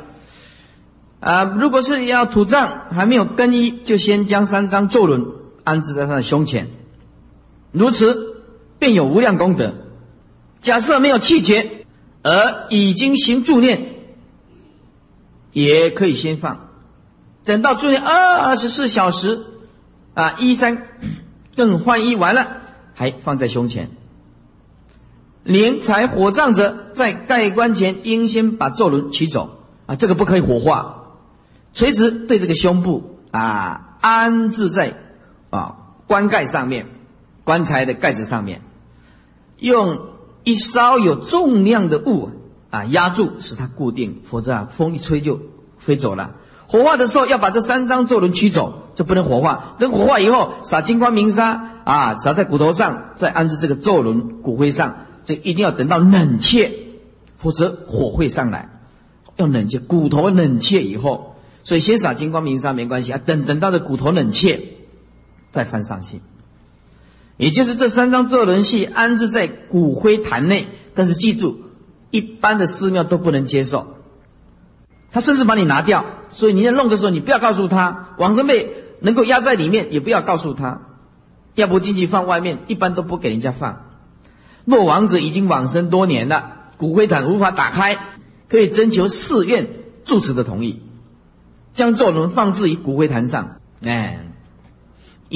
[1.19, 1.43] 啊。
[1.43, 5.27] 如果是要土葬还没有更衣，就先将三张咒轮
[5.65, 6.69] 安置在他的胸前，
[7.73, 8.37] 如此
[8.79, 9.75] 便有无量功德。
[10.61, 11.84] 假设没有气绝，
[12.25, 13.97] 而已经行助念，
[15.53, 16.71] 也可以先放，
[17.45, 19.45] 等到助念二十四小时，
[20.15, 20.89] 啊，衣衫
[21.55, 22.63] 更换衣完了，
[22.95, 23.91] 还放在胸前。
[25.43, 31.19] 连柴火葬者在盖棺前，应先把咒轮取走啊，这个不可以火化，
[31.75, 34.97] 垂直对这个胸部啊安置在
[35.51, 36.87] 啊棺盖上面，
[37.45, 38.63] 棺材的盖子上面，
[39.59, 40.14] 用
[40.45, 42.31] 一稍有重量的物
[42.71, 45.41] 啊压住，使它固定，否则啊风一吹就
[45.79, 46.37] 飞走了。
[46.67, 49.77] 火化的时候要把这三张咒轮取走，这不能火化。
[49.79, 54.97] 等火化以后，撒金光明砂啊，撒在骨头上，再安置这个咒轮骨灰上。
[55.25, 56.73] 这一定要等到冷却，
[57.39, 58.71] 否则火会上来。
[59.37, 63.21] 要冷却骨头冷却以后，所以先撒金光明砂没关系啊。
[63.25, 64.61] 等等到的骨头冷却，
[65.51, 66.21] 再翻上去。
[67.37, 71.63] 也就是这三张咒轮系安置在骨灰坛内，但是记住，
[72.11, 73.97] 一般的寺庙都不能接受。
[75.11, 80.83] 他甚至把你拿掉，所以你在弄的时候，你不要告诉他往生被能够压在里面，也不要告诉他，
[81.55, 83.85] 要不进去放外面，一般都不给人家放。
[84.65, 87.99] 若亡者已经往生多年了，骨灰坛无法打开，
[88.49, 89.69] 可以征求寺院
[90.05, 90.81] 住持的同意，
[91.75, 94.27] 将咒轮放置于骨灰坛上，哎，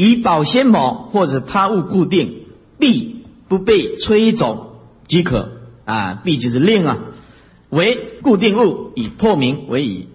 [0.00, 2.44] 以保鲜膜或者他物固定，
[2.78, 5.50] 必不被吹走即可。
[5.84, 6.98] 啊，必就是令啊，
[7.68, 10.08] 为固定物以透明为宜，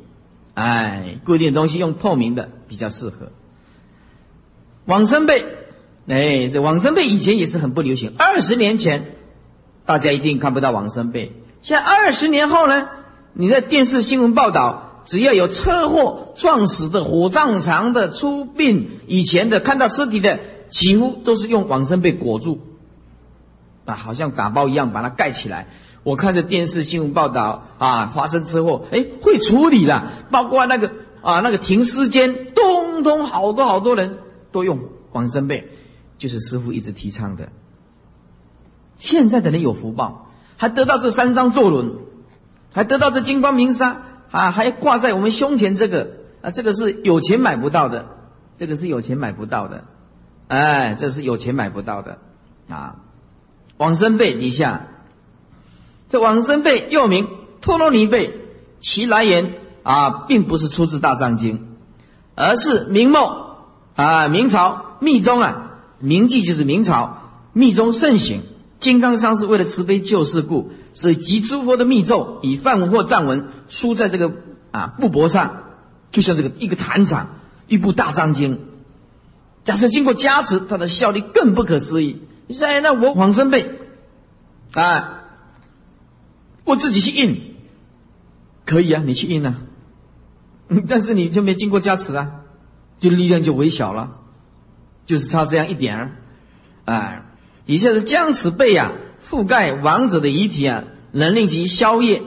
[0.53, 3.33] 哎，固定东西用透明的比较适合。
[4.85, 5.43] 往生被。
[6.07, 8.13] 哎，这往生被以前也是很不流行。
[8.17, 9.17] 二十年前，
[9.85, 11.33] 大家一定看不到往生被。
[11.61, 12.87] 现在二十年后呢？
[13.33, 20.39] 你在电视新闻报道，只要有车祸撞死的、火葬场的、出殡以前的、看到尸体的，
[20.69, 22.59] 几乎都是用往生被裹住，
[23.85, 25.67] 啊，好像打包一样把它盖起来。
[26.03, 34.17] 我看着电视新闻报道啊，发生车祸，哎，会处理了，包括那个啊那个停尸间，通通好多好多人
[34.51, 34.79] 都用
[35.11, 35.69] 往生被。
[36.17, 37.49] 就是师傅一直提倡的。
[38.97, 41.95] 现在的人有福报，还得到这三张坐轮，
[42.73, 46.09] 还得到这金光明沙啊，还挂在我们胸前这个
[46.41, 48.07] 啊，这个是有钱买不到的，
[48.57, 49.83] 这个是有钱买不到的，
[50.47, 52.17] 哎，这是有钱买不到的
[52.67, 52.95] 啊。
[53.77, 54.87] 往生贝底下，
[56.09, 57.27] 这往生贝又名
[57.61, 58.39] 托罗尼贝，
[58.79, 61.59] 其来源啊，并不是出自《大藏经》，
[62.33, 65.59] 而是明末啊，明朝密宗啊。
[65.99, 67.19] 明记就是明朝
[67.53, 68.41] 密宗盛行，
[68.83, 74.33] 金刚上是为了慈悲救世故，是集诸佛的密咒以梵文或藏文书在这个
[74.71, 75.63] 啊布帛上，
[76.11, 78.59] 就像这个一个坛场，一部大藏经。
[79.63, 82.23] 假设经过加持，它的效力更不可思议。
[82.47, 83.69] 你说，哎，那我往生呗
[84.73, 85.23] 啊，
[86.65, 87.55] 我自己去印，
[88.65, 89.61] 可以啊，你去印啊，
[90.89, 92.41] 但是你就没经过加持啊，
[92.99, 94.17] 就力量就微小了。
[95.05, 96.11] 就是差这样一点儿，
[96.83, 97.25] 哎，
[97.65, 98.91] 以下是将此被啊
[99.25, 102.21] 覆盖亡者的遗体啊，能令其消业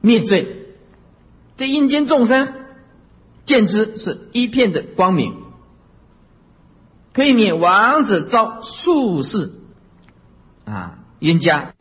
[0.00, 0.66] 灭罪。
[1.56, 2.52] 这阴间众生
[3.44, 5.34] 见之是一片的光明，
[7.12, 9.52] 可以免亡者遭数世
[10.64, 11.74] 啊冤家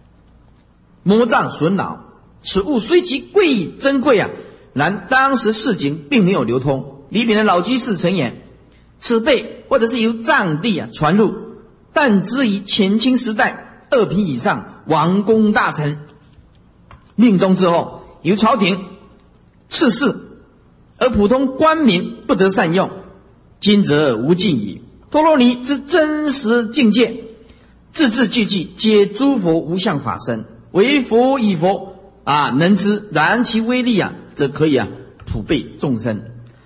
[1.04, 2.06] 魔障损恼。
[2.42, 4.30] 此物虽其贵珍贵啊，
[4.74, 7.06] 然当时市井并没有流通。
[7.10, 8.42] 李炳的老居士曾言。
[9.00, 11.34] 此辈或者是由藏地啊传入，
[11.94, 16.00] 但至于前清时代二品以上王公大臣
[17.16, 18.86] 命中之后，由朝廷
[19.70, 20.16] 赐世，
[20.98, 22.90] 而普通官民不得善用。
[23.60, 24.82] 今则无尽矣。
[25.12, 27.26] 陀罗尼之真实境界，
[27.92, 33.10] 字字句句皆诸佛无相法身，为佛以佛啊能知。
[33.12, 34.88] 然其威力啊，则可以啊
[35.26, 36.24] 普被众生。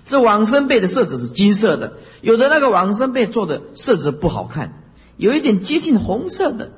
[0.08, 4.85] 这往生被的色泽是金色的，有的那个往生被做的色泽不好看，
[5.18, 6.72] 有一点接近红色的，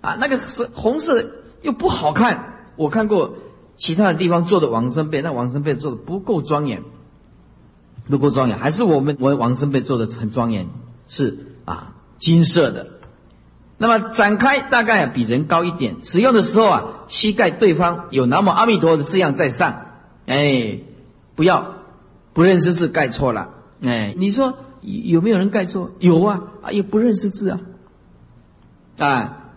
[0.00, 1.30] 啊，那个是红色的
[1.62, 2.54] 又不好看。
[2.76, 3.34] 我看过
[3.76, 6.82] 其他的地方做的王生被，那王生被做的不够庄严，
[8.08, 10.68] 不够庄严，还是我们我王生被做的很庄严，
[11.08, 12.88] 是啊，金色的。
[13.76, 19.86] 那么展开大概比人高一点，使用的时候啊，膝盖对方有南无阿弥陀的字样在上，
[20.26, 20.80] 哎，
[21.34, 21.74] 不要。
[22.34, 23.50] 不认识字盖错了，
[23.82, 25.90] 哎，你说有没有人盖错？
[25.98, 27.58] 有啊，啊，也不认识字啊，
[28.98, 29.52] 啊，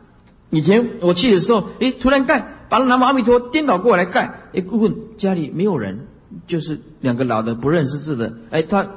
[0.50, 6.08] 以前我去的时候，哎，突然盖，把南无阿弥陀颠倒过来盖，哎，问家里没有人，
[6.48, 8.88] 就是两个老的不认识字的，哎，他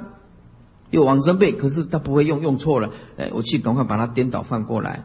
[0.91, 5.05] 有往生背，可是他不会用，用错了，哎，我去赶快把他颠倒放过来，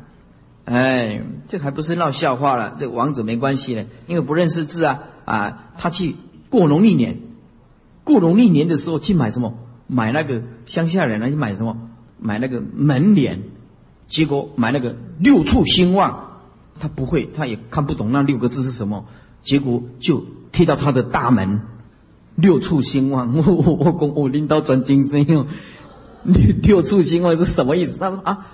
[0.66, 2.76] 哎，这还不是闹笑话了？
[2.78, 6.16] 这王子没关系的，因为不认识字啊，啊，他去
[6.50, 7.20] 过农历年，
[8.04, 9.58] 过农历年的时候去买什么？
[9.88, 11.90] 买那个乡下人呢去买什么？
[12.20, 13.42] 买那个门帘，
[14.10, 16.42] 结果买那个六畜兴旺，
[16.80, 19.06] 他不会，他也看不懂那六个字是什么，
[19.42, 21.62] 结果就贴到他的大门。
[22.36, 25.46] 六畜兴旺， 我我我我领导转精神哟。
[26.24, 28.00] 六 六畜兴旺是什么意思？
[28.00, 28.48] 他说啊，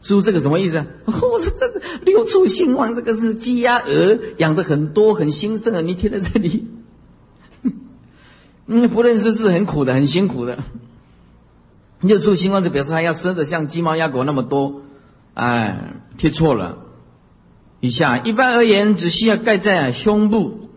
[0.00, 0.86] 师傅这个什么意思啊？
[1.06, 6.68] 我说这这六畜兴旺，这个是鸡鸭鹅养的很多很兴盛啊，你贴在这里，
[8.66, 10.58] 嗯，不认识字很苦的，很辛苦的。
[12.00, 14.82] 六畜兴旺就表示他要生的像鸡毛鸭狗那么多，
[15.34, 16.78] 哎，贴错了。
[17.80, 20.70] 以下一般而言，只需要盖在胸部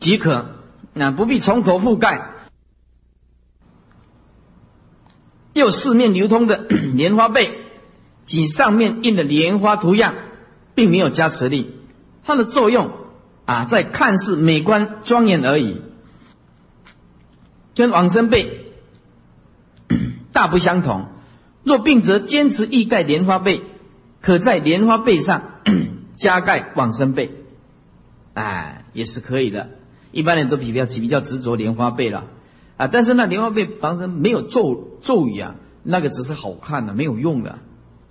[0.00, 0.46] 即可。
[0.94, 2.32] 那不必从头覆盖，
[5.54, 7.58] 又四面流通的莲花被，
[8.26, 10.14] 及上面印的莲花图样，
[10.74, 11.74] 并没有加持力，
[12.24, 12.92] 它的作用
[13.46, 15.80] 啊，在看似美观庄严而已，
[17.74, 18.74] 跟往生被
[20.32, 21.08] 大不相同。
[21.62, 23.62] 若病则坚持易盖莲花被，
[24.20, 25.42] 可在莲花被上
[26.16, 27.30] 加盖往生被，
[28.34, 29.70] 哎，也是可以的。
[30.10, 32.26] 一般人都比较比较执着莲花被了，
[32.76, 37.58] 啊，但是那莲花被防身没有咒咒语啊，那个只是好看的，没有用的，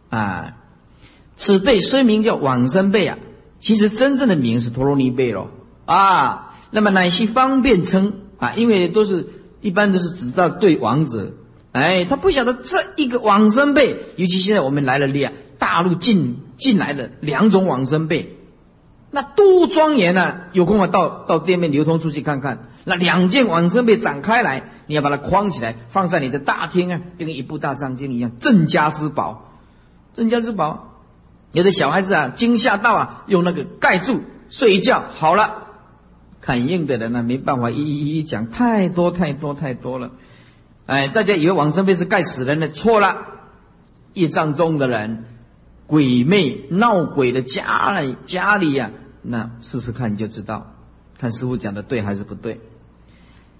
[0.09, 0.57] 啊，
[1.35, 3.19] 此被虽名叫往生被啊，
[3.59, 5.51] 其实真正的名是陀罗尼被咯，
[5.85, 9.27] 啊，那么乃系方便称啊，因为都是
[9.61, 11.33] 一般都是只道对王者，
[11.71, 18.37] 哎，他不晓得这一个往生被，尤其现在我们来了两大陆进进来的两种往生被。
[19.13, 20.47] 那多庄严啊！
[20.53, 22.69] 有空啊，到到店面流通出去看看。
[22.85, 29.51] 那两件往生被展开来，你要把它框起来，放在你的大厅啊，就跟一部大藏经一样，镇家之宝。
[30.15, 30.97] 镇家之宝，
[31.51, 35.67] 有的小孩子啊，惊吓到啊，用那个盖住睡一觉好了。
[36.39, 40.11] 看硬的人呢，没办法一一一讲，太多太多太多了。
[40.91, 43.25] 哎，大家以为往生被是盖死人的，错了。
[44.13, 45.23] 业障重的人，
[45.87, 48.91] 鬼魅闹鬼的家里家里呀。
[49.21, 50.75] 那试试看你就知道，
[51.17, 52.59] 看师傅讲的对还是不对。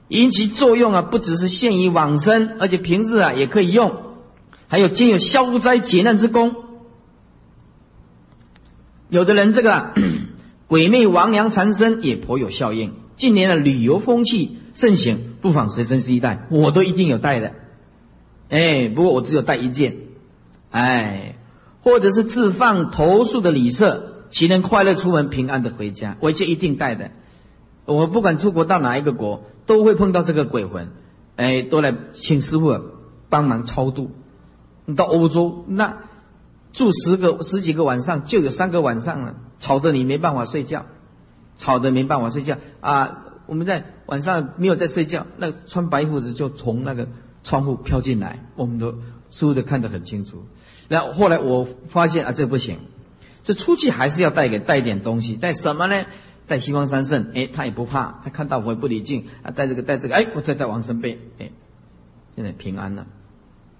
[0.09, 3.95] 因其作用啊，不只是限于往生，而且平日啊也可以用，
[4.67, 6.53] 还有兼有消灾解难之功。
[9.07, 9.93] 有的人这个
[10.67, 12.93] 鬼魅亡娘缠身也颇有效应。
[13.15, 17.53] 近年的旅游风气盛行，不妨随身携带，我都一定有带的。
[18.49, 19.95] 哎，不过我只有带一件，
[20.69, 21.35] 哎，
[21.81, 24.09] 或者是自放投诉的礼设。
[24.29, 26.15] 岂能快乐出门，平安的回家？
[26.21, 27.11] 我就一定带的。
[27.83, 30.87] 我不管出国到哪一个国，都会碰到这个鬼魂，
[31.35, 32.79] 哎，都来请师傅
[33.27, 34.11] 帮忙超度。
[34.85, 35.97] 你到欧洲，那
[36.71, 40.85] 住十个、十几个晚上，就有三个晚上了，吵得你没办法睡觉，
[41.57, 43.25] 吵得没办法睡觉啊！
[43.45, 47.07] 我们在晚上没有在睡觉，那穿白衣服的就从那个
[47.43, 48.91] 窗户飘进来，我们都
[49.29, 50.45] 师傅都看得很清楚。
[50.89, 52.79] 然后后来我发现啊，这不行。
[53.43, 56.05] 这出去还是要带给带点东西，带什么呢？
[56.47, 61.49] 带西方三圣，哎，他也不怕，他看到佛不离境啊，带这个带这个，哎，我再带王生贝，哎，
[62.35, 63.07] 现在平安了。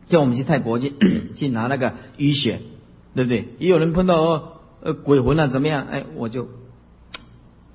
[0.07, 0.93] 叫我们去泰国去
[1.35, 2.61] 去拿那个淤血，
[3.13, 3.53] 对不对？
[3.59, 5.85] 也有人碰到哦呃鬼魂了怎么样？
[5.91, 6.47] 哎，我就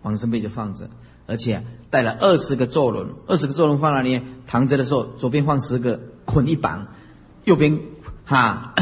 [0.02, 0.90] 王生贝就放着，
[1.26, 4.22] 而且带了二十个坐轮，二十个坐轮放那里？
[4.46, 6.86] 躺着的时候，左边放十个，捆一绑，
[7.44, 7.80] 右边
[8.24, 8.74] 哈，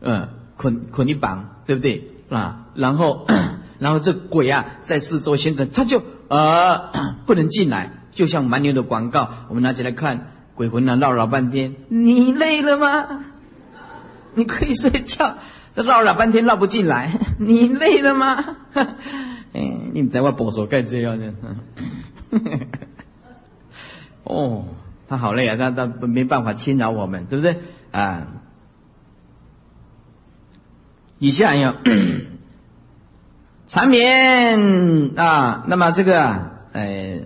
[0.00, 2.10] 嗯， 捆捆一绑，对不对？
[2.30, 3.26] 啊，然后，
[3.78, 6.90] 然后这鬼啊，在四周形成，他就呃
[7.26, 9.30] 不能进来，就像蛮牛的广告。
[9.48, 13.24] 我们拿起来看，鬼魂呢绕老半天，你累了吗？
[14.34, 15.36] 你可以睡觉。
[15.74, 18.56] 他绕了半天绕不进来， 你累了吗？
[19.52, 19.60] 哎，
[19.92, 21.32] 你在我保守干这样的？
[24.24, 24.64] 哦，
[25.08, 27.60] 他好累啊，他他没办法侵扰我们，对不对
[27.90, 28.26] 啊？
[31.18, 31.74] 以下有
[33.66, 37.22] 缠绵啊，那么这个呃，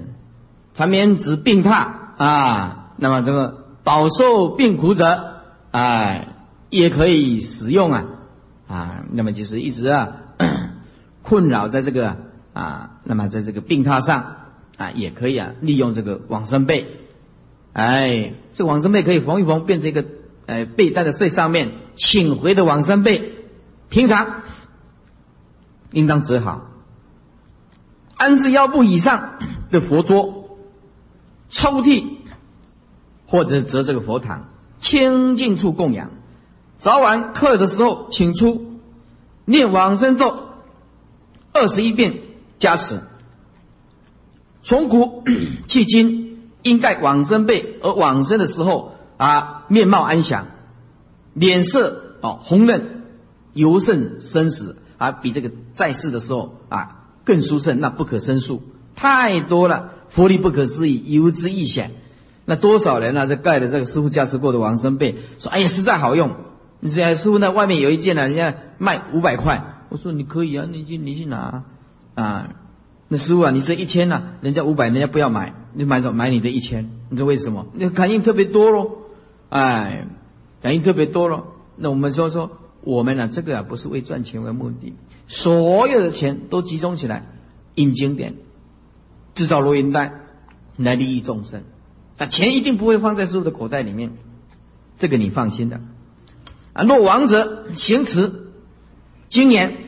[0.74, 5.42] 缠绵指病榻啊，那么这个饱受病苦者
[5.72, 6.24] 啊，
[6.70, 8.06] 也可以使用啊
[8.66, 10.21] 啊，那么就是一直啊
[11.22, 12.16] 困扰在这个
[12.52, 14.36] 啊，那么在这个病榻上
[14.76, 16.98] 啊，也可以啊利用这个往生被，
[17.72, 20.04] 哎，这个往生被可以缝一缝，变成一个
[20.46, 23.32] 呃被带在最上面，请回的往生被。
[23.88, 24.42] 平常
[25.90, 26.70] 应当折好，
[28.16, 29.38] 安置腰部以上
[29.70, 30.56] 的佛桌、
[31.50, 32.06] 抽屉，
[33.26, 34.48] 或者折这个佛堂，
[34.80, 36.10] 清净处供养。
[36.78, 38.80] 早晚课的时候，请出
[39.44, 40.51] 念往生咒
[41.52, 42.14] 二十一遍
[42.58, 43.00] 加持。
[44.62, 45.24] 从古
[45.66, 50.46] 至今，应该往生辈而往生的时候啊，面貌安详，
[51.34, 53.02] 脸色哦红润，
[53.52, 58.62] 尤胜生死啊，比这个在世的时候啊更殊胜，那不可胜数，
[58.94, 61.90] 太多了，佛力不可思议，游之异显。
[62.44, 66.36] 那多少人啊，在盖的这个师傅加持过的往生被，说哎呀实在好用。
[66.78, 69.81] 你这师傅那外面有一件呢，人家卖五百块。
[69.92, 71.64] 我说你可以啊，你去你去拿
[72.14, 72.54] 啊。
[73.08, 77.66] 那师傅啊，你这一千呢，人家五百，人家不要买，你买走买你的一千，你知道为什么？
[77.74, 78.90] 那感应特别多喽，
[79.50, 80.08] 哎，
[80.62, 81.44] 感应特别多喽。
[81.76, 84.94] 那我们说说，我们呢这个啊不是为赚钱为目的，
[85.26, 87.26] 所有的钱都集中起来
[87.74, 88.36] 印经典，
[89.34, 90.14] 制造录音带
[90.78, 91.64] 来利益众生。
[92.16, 94.14] 啊，钱一定不会放在师傅的口袋里面，
[94.98, 95.82] 这个你放心的。
[96.72, 98.51] 啊，若亡者行持
[99.32, 99.78] 今年，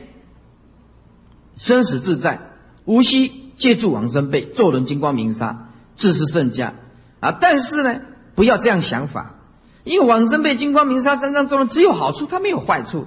[1.55, 2.39] 生死自在，
[2.85, 6.73] 无需借助往生被，坐轮金光明沙，自是圣家。
[7.19, 8.01] 啊，但是呢，
[8.33, 9.35] 不要这样想法，
[9.83, 13.05] 因为往生被金光明沙三藏做人只有好处，他没有坏处。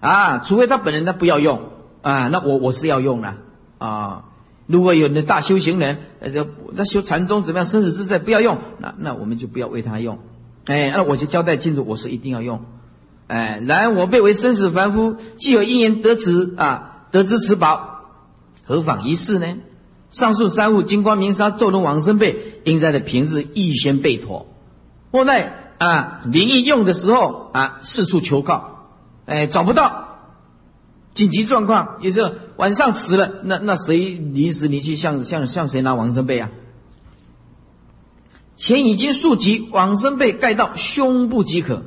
[0.00, 1.60] 啊，除非他本人他不要用
[2.00, 3.36] 啊，那我我是要用了
[3.76, 4.24] 啊。
[4.66, 7.66] 如果有那大修行人，呃，那修禅宗怎么样？
[7.66, 10.18] 生死自在，不要用，那那我们就不要为他用。
[10.64, 12.64] 哎，那我就交代清楚，我是一定要用。
[13.26, 18.00] 哎，然我辈为生死凡夫，既有因缘得此啊，得知此宝，
[18.64, 19.56] 何妨一试呢？
[20.10, 24.46] 上述三物金光明沙咒龙往生被，应在的平日预先备妥，
[25.10, 28.86] 或在啊灵异用的时候啊四处求告，
[29.26, 30.02] 哎找不到。
[31.14, 36.50] 紧急状况也是晚上迟了，那那谁临时你去向向向谁拿往生被啊？
[38.56, 41.82] 钱已经数集往生被盖到胸部即可，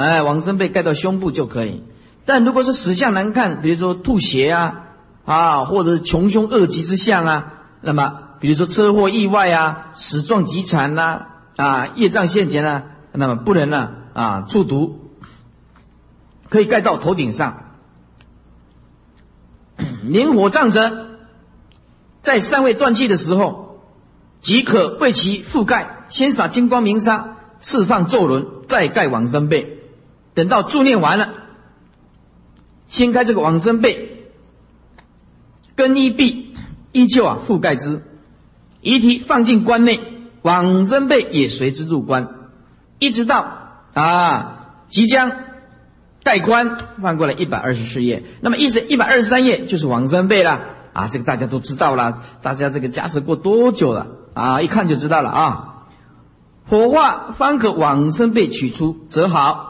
[0.00, 1.84] 哎，往生被盖到胸部就可以。
[2.24, 4.86] 但如果是死相难看，比如说吐血啊
[5.26, 11.26] 啊，或者是穷凶恶极之相啊，那么比如说车祸意外啊，死状极惨呐
[11.56, 15.10] 啊，业障现前啊，那么不能呢啊触毒，
[16.48, 17.64] 可以盖到头顶上。
[20.02, 21.08] 明火葬者，
[22.22, 23.82] 在尚未断气的时候，
[24.40, 29.76] 即可为其覆盖，先撒金光明沙，释放咒轮，再盖往生被。
[30.40, 31.34] 等到助念完了，
[32.86, 34.24] 掀开这个往生被，
[35.76, 36.54] 更衣臂
[36.92, 38.02] 依旧啊覆盖之，
[38.80, 40.00] 遗体放进棺内，
[40.40, 42.48] 往生被也随之入棺，
[42.98, 43.44] 一直到
[43.92, 45.30] 啊即将。
[46.22, 50.62] 盖棺翻过来一百二十四页，那么意思一百二十三页就是往生被了
[50.94, 54.62] 啊，这个大家都知道了，大家这个加持过多久了啊？
[54.62, 55.66] 一看就知道了啊。
[56.68, 59.69] 火化方可往生被取出则好，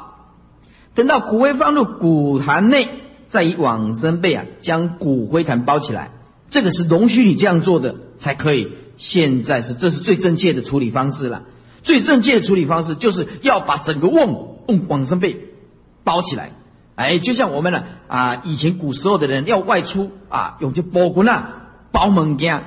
[1.01, 2.90] 等到骨灰放入骨坛内，
[3.26, 6.11] 再以往生被啊将骨灰坛包起来，
[6.51, 8.68] 这个是容许你这样做的才可以。
[8.98, 11.44] 现在是这是最正确的处理方式了，
[11.80, 15.46] 最正确的处理方式就是要把整个瓮瓮往生被。
[16.05, 16.53] 包起来，
[16.96, 22.64] 哎，就像我们呢啊，以前古时候的人要外出啊，用这包棍啊包门件，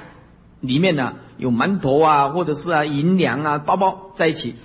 [0.59, 4.55] 里面呢有馒头啊，或者是啊银两啊，包包在一起，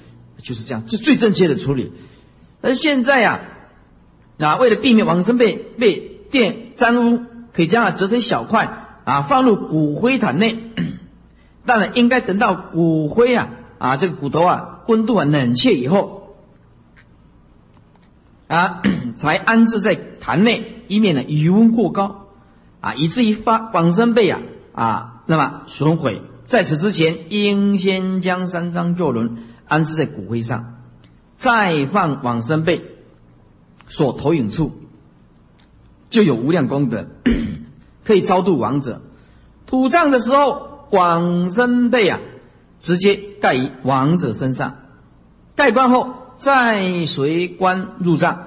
[0.42, 1.92] 就是这样，这最正确的处理。
[2.60, 3.40] 而现在呀，
[4.56, 5.98] 为了避免往生被被
[6.30, 7.22] 电沾污，
[7.52, 10.72] 可以将它折成小块啊，放入骨灰坛内。
[11.66, 16.36] 当然，应该等到骨灰啊啊这个骨头啊温度啊冷却以后。
[18.46, 18.82] 啊，
[19.16, 22.28] 才安置在坛内，以免呢余温过高，
[22.80, 24.40] 啊，以至于发往生被啊
[24.72, 26.22] 啊，那么损毁。
[26.46, 29.36] 在此之前，应先将三张旧轮
[29.66, 30.76] 安置在骨灰上，
[31.36, 32.82] 再放往生被
[33.88, 34.72] 所投影处，
[36.08, 37.08] 就有无量功德，
[38.04, 39.02] 可以超度亡者。
[39.66, 42.20] 土葬的时候，往生被啊，
[42.78, 44.76] 直接盖于亡者身上，
[45.56, 46.14] 盖棺后。
[46.40, 48.38] 再随棺入葬，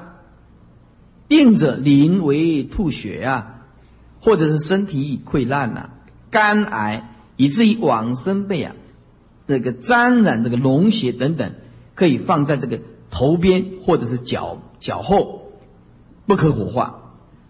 [1.27, 3.65] 病者临危吐血啊，
[4.21, 5.89] 或者是身体已溃烂呐、
[6.29, 8.75] 肝癌，以至于往生被啊，
[9.45, 11.53] 这个沾染这个脓血等等，
[11.93, 12.79] 可以放在这个
[13.09, 15.53] 头边或者是脚脚后，
[16.25, 16.99] 不可火化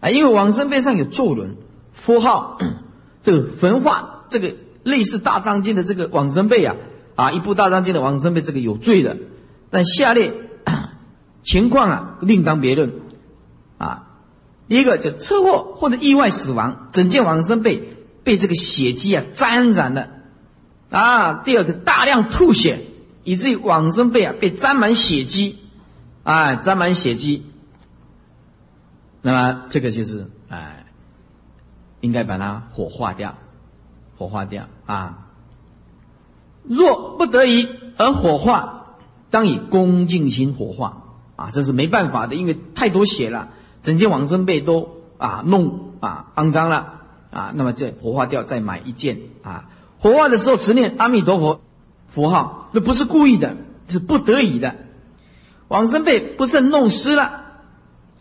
[0.02, 1.56] 啊，因为往生被上有咒轮、
[1.92, 2.60] 符号，
[3.24, 4.54] 这个焚化这个
[4.84, 6.76] 类似大藏经的这个往生被啊，
[7.16, 9.18] 啊，一部大藏经的往生被这个有罪的。
[9.72, 10.34] 但下列
[11.42, 12.94] 情况啊，另当别论
[13.80, 14.08] 啊。
[14.68, 20.08] 一个就车祸或者意外死亡，整件往生被被这个血迹啊沾染了
[20.90, 21.34] 啊。
[21.44, 22.80] 第二个大量吐血
[23.26, 25.58] 以至于往生被啊被沾满血迹，
[26.24, 27.46] 啊沾满血迹。
[29.22, 30.86] 那么这个就是哎，
[32.00, 33.38] 应该把它火化掉，
[34.18, 35.28] 火化掉啊。
[36.64, 38.98] 若不得已而火化，
[39.30, 41.04] 当以恭敬心火化
[41.36, 43.50] 啊，这是没办法的，因为太多血了，
[43.82, 47.52] 整件往生被都啊弄啊肮脏了啊。
[47.56, 49.70] 那么这火化掉，再买一件啊。
[50.00, 51.62] 火化的时候持念阿弥陀佛
[52.08, 53.56] 符号，那不是故意的，
[53.88, 54.76] 是不得已的。
[55.72, 57.46] 往生被不慎弄湿了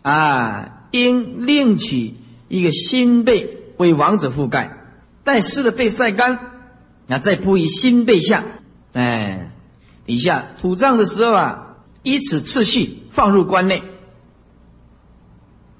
[0.03, 2.15] 啊，应另取
[2.47, 4.85] 一个新被为亡者覆盖，
[5.25, 6.39] 待湿的被晒干。
[7.07, 8.45] 那再铺以新被下，
[8.93, 9.51] 哎，
[10.05, 13.81] 底下土葬的时候啊，依此次序放入棺内；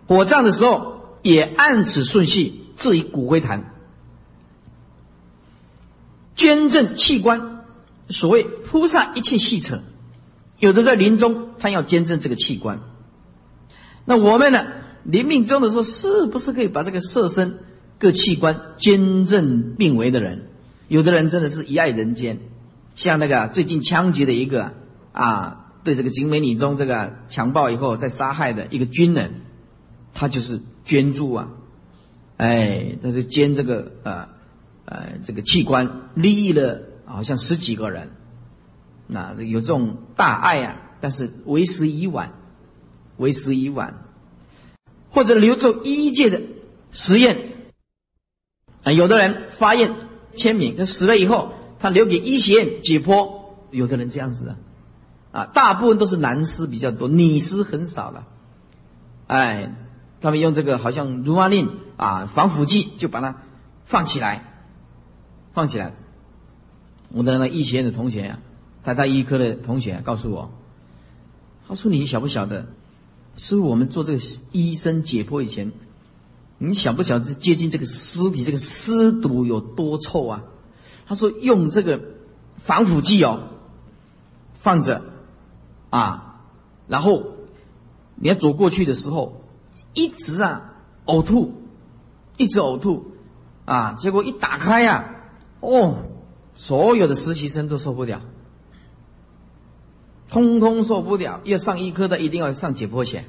[0.07, 3.73] 火葬的时候也按此顺序置于骨灰坛。
[6.35, 7.63] 捐赠器官，
[8.09, 9.83] 所谓铺上一切细尘，
[10.61, 12.81] 有的在临终他要捐赠这个器官，
[14.05, 14.63] 那我们呢，
[15.03, 17.57] 临命终的时候是不是可以把这个色身
[17.97, 20.43] 各器官捐赠病危的人？
[20.87, 22.39] 有的人真的是一爱人间，
[22.93, 24.73] 像那个最近枪决的一个
[25.13, 29.41] 啊，对这个景美女中这个强暴以后再杀害的一个军人，
[30.13, 31.49] 他就是捐助啊，
[32.37, 34.29] 哎，他是捐这个呃
[34.85, 38.11] 呃这个器官，利益了好像十几个人，
[39.11, 42.33] 那有这种大爱啊，但是为时已晚，
[43.17, 44.03] 为时已晚，
[45.09, 46.41] 或者留作医界的
[46.91, 47.51] 实验
[48.83, 49.93] 啊，有的人发现。
[50.33, 53.41] 签名，他死了以后，他留给医学院解剖。
[53.69, 54.55] 有的人这样子啊，
[55.33, 58.25] 啊，大部分都是男尸比较多，女尸很少了。
[59.27, 59.75] 哎，
[60.21, 63.41] 他们用这个好像如麻令啊，防腐剂就把它
[63.83, 64.45] 放起来，
[65.51, 65.95] 放起来。
[67.09, 68.39] 我的那医学院的同学啊，
[68.83, 70.51] 台大医科的同学告诉我，
[71.67, 72.65] 他说：“你晓不晓得，
[73.35, 74.19] 是我们做这个
[74.51, 75.71] 医生解剖以前。”
[76.63, 80.43] 你晓不晓得接近这个尸体，这个尸毒有多臭啊？
[81.07, 81.99] 他说用这个
[82.57, 83.47] 防腐剂哦，
[84.53, 85.01] 放着
[85.89, 86.43] 啊，
[86.87, 87.23] 然后
[88.13, 89.41] 你要走过去的时候，
[89.95, 90.75] 一直啊
[91.05, 91.51] 呕吐，
[92.37, 93.11] 一直呕吐
[93.65, 95.15] 啊，结果一打开呀，
[95.61, 95.95] 哦，
[96.53, 98.21] 所有的实习生都受不了，
[100.31, 103.25] 通通受不了，要上医科的一定要上解剖学，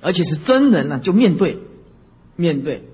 [0.00, 1.62] 而且是真人呢，就面对。
[2.36, 2.88] 面对，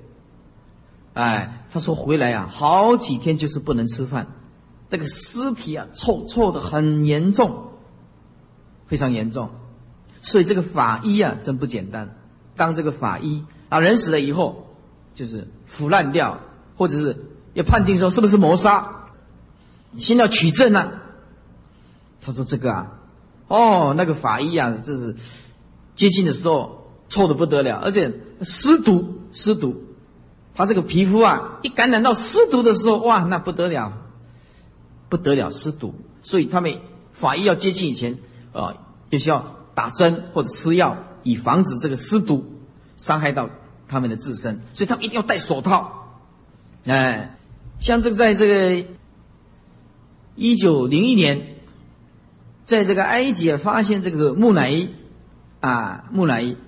[1.14, 4.26] 哎，他说回来呀，好几天就是不能吃饭，
[4.90, 7.68] 那个尸体啊，臭臭的很严重，
[8.88, 9.50] 非常严重，
[10.20, 12.16] 所以这个法医啊，真不简单。
[12.56, 14.66] 当这个法医啊，人死了以后，
[15.14, 16.40] 就是腐烂掉，
[16.76, 19.10] 或者是要判定说是不是谋杀，
[19.96, 20.90] 先要取证呢。
[22.20, 22.95] 他说这个啊，
[23.48, 25.16] 哦，那个法医啊，这是
[25.94, 29.14] 接近的时候臭的不得了，而且尸毒。
[29.32, 29.84] 湿毒，
[30.54, 33.92] 他这个皮肤啊，一感染到湿毒的时候，哇，那不得了，
[35.10, 35.94] 不得了，湿毒。
[36.22, 36.78] 所以他们
[37.12, 38.18] 法医要接近以前，
[38.54, 38.78] 啊，
[39.10, 42.46] 必须要打针或者吃药，以防止这个湿毒
[42.96, 43.50] 伤害到
[43.88, 44.62] 他们的自身。
[44.72, 46.16] 所以他们一定要戴手套。
[46.86, 47.36] 哎，
[47.78, 48.88] 像这个，在这个
[50.34, 51.55] 一九零一年，
[52.66, 54.90] 在这个埃及发现这个木乃伊，
[55.60, 56.58] 啊，木乃伊，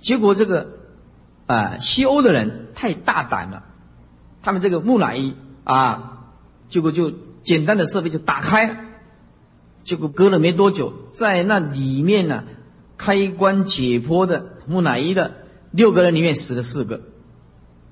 [0.00, 0.82] 结果这个。
[1.44, 3.64] 啊，西欧的人太大胆了，
[4.42, 5.34] 他们这个木乃伊
[5.64, 6.28] 啊，
[6.70, 8.76] 结果就简单的设备就打开了，
[9.84, 12.44] 结果隔了没多久，在那里面呢，
[12.96, 15.34] 开棺解剖的木乃伊的
[15.72, 17.02] 六个人里面死了四个，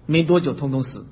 [0.06, 1.04] 没多久通通死。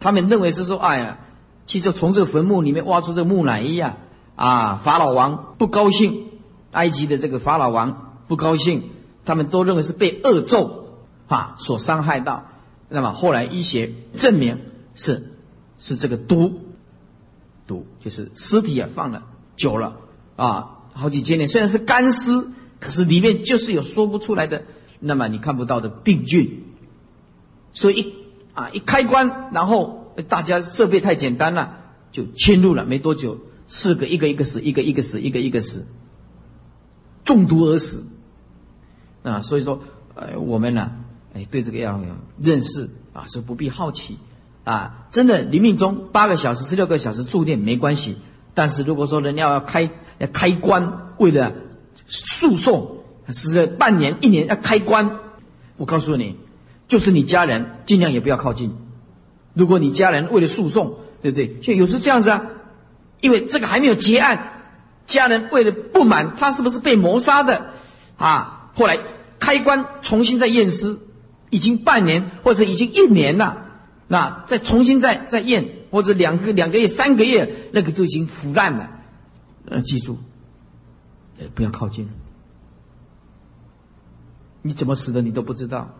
[0.00, 1.18] 他们认为是说，哎呀，
[1.66, 3.98] 其实从这个坟墓里面挖出这个木乃伊啊，
[4.40, 6.30] 啊，法老王不高兴，
[6.72, 8.90] 埃及的这个法老王不高兴，
[9.24, 10.78] 他们都认为是被恶咒。
[11.28, 12.46] 啊，所伤害到，
[12.88, 14.58] 那么后来医学证明
[14.96, 15.30] 是
[15.78, 16.60] 是这个毒，
[17.68, 19.22] 毒就是尸体也放了
[19.54, 19.98] 久了
[20.34, 22.48] 啊，好几千年，虽然是干尸，
[22.80, 24.64] 可是里面就是有说不出来的，
[24.98, 26.64] 那么你看不到的病菌，
[27.74, 28.12] 所以
[28.54, 31.76] 啊一开关，然后大家设备太简单了，
[32.10, 33.38] 就侵入了，没多久
[33.70, 35.86] 四个一个一个死，一个一个死，一个一个死，
[37.24, 38.04] 中毒而死
[39.22, 39.80] 啊，所以说
[40.16, 40.90] 呃我们呢。
[41.32, 42.00] 哎，对这个要
[42.40, 44.18] 认识啊，是不必好奇
[44.64, 45.06] 啊。
[45.12, 48.16] 真的，临命中八个小时、十六个小时住店没关系。
[48.52, 51.52] 但是如果说人家要开要开棺，为了
[52.08, 55.20] 诉讼，死了半年、一年要开棺，
[55.76, 56.34] 我告诉你，
[56.88, 58.72] 就是你家人尽量也不要靠近。
[59.54, 61.60] 如果你家人为了诉讼，对不对？
[61.60, 62.44] 就有时这样子啊，
[63.20, 64.62] 因为这个还没有结案，
[65.06, 67.72] 家人为了不满他是不是被谋杀的，
[68.16, 68.98] 啊，后来
[69.38, 70.98] 开棺重新再验尸，
[71.50, 73.66] 已经半年或者已经一年了，
[74.08, 78.90] 那再重新再再验，或者两个两个月、三个月，那个都已经腐烂了。
[79.66, 80.18] 呃，记住，
[81.38, 82.08] 呃，不要靠近。
[84.62, 85.94] 你怎么死的你都不知道，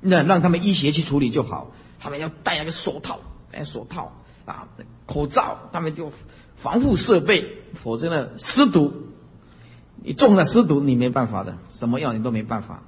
[0.00, 1.72] 那让他们医学去处理就好。
[1.98, 4.10] 他们要戴那个手套，戴手套
[4.50, 4.68] 啊，
[5.06, 6.12] 口罩，他们就
[6.56, 8.92] 防护设备，否则呢，尸毒，
[10.02, 12.82] 你中了尸毒，你没办法的，什么药你都没办法，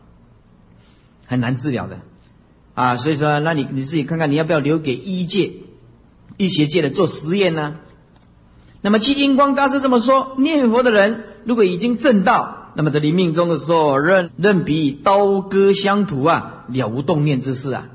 [1.26, 2.00] 很难治疗的，
[2.74, 5.52] 啊，所以说，那你你自己看看，你要不要留给医界、
[6.36, 7.76] 医学界的做实验呢？
[8.80, 17.88] 那么，七印光大师这么说：念佛的人如果已经正道，那么在临命终的时候，任任彼刀割相图啊，了无动念之事啊。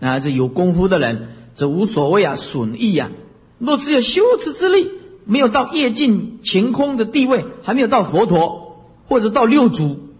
[0.00, 3.10] 啊，这有功夫的人，这无所谓啊，损益啊。
[3.58, 4.90] 若只有修持之力，
[5.24, 10.10] 没有到业尽晴空的地位，还没有到佛陀或者到六祖，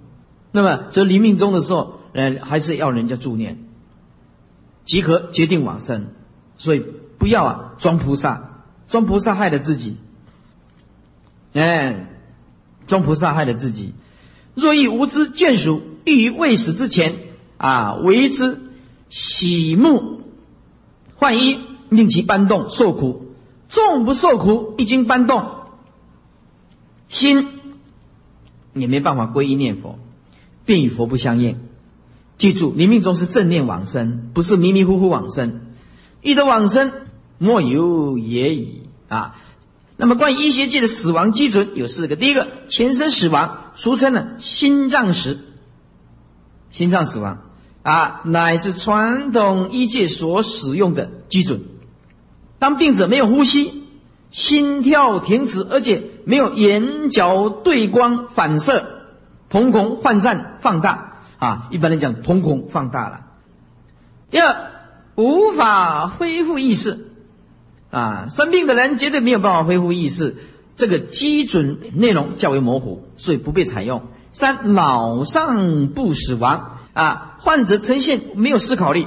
[0.53, 3.64] 那么则临命终的时候，呃，还是要人家助念，
[4.85, 6.07] 即可决定往生。
[6.57, 6.85] 所以
[7.18, 9.97] 不要啊，装菩萨，装菩萨害了自己。
[11.53, 12.09] 哎，
[12.87, 13.93] 装菩萨害了自己。
[14.55, 17.16] 若欲无知眷属，欲于未死之前
[17.59, 18.61] 啊，为之。
[19.11, 20.13] 喜目
[21.16, 23.26] 换衣，令其搬动受苦；
[23.68, 25.50] 纵不受苦，一经搬动，
[27.08, 27.48] 心
[28.72, 29.98] 也没办法皈依念佛，
[30.64, 31.60] 便与佛不相应。
[32.36, 35.60] 记住，你命中是正念往生，不是迷迷糊糊往生。
[36.20, 36.92] 欲得往生，
[37.38, 39.36] 莫有也已啊。
[39.96, 45.38] 那么，关于医学界的死亡基准有四个：第一个，前身死亡，俗称呢心脏死，
[46.72, 47.43] 心脏死亡。
[47.85, 51.62] 啊，乃是传统医界所使用的基准。
[52.59, 53.85] 当病者没有呼吸、
[54.30, 58.87] 心跳停止，而且没有眼角对光反射、
[59.51, 63.26] 瞳孔涣散放大，啊，一般来讲，瞳孔放大了。
[64.30, 64.57] 第二，
[65.16, 67.12] 无法恢复意识，
[67.91, 70.37] 啊，生病的人绝对没有办法恢复意识，
[70.74, 74.05] 这个基准内容较为模糊，所以不被采用。
[74.32, 76.70] 三，脑上部死亡。
[76.95, 79.07] 啊，患者呈现没有思考力、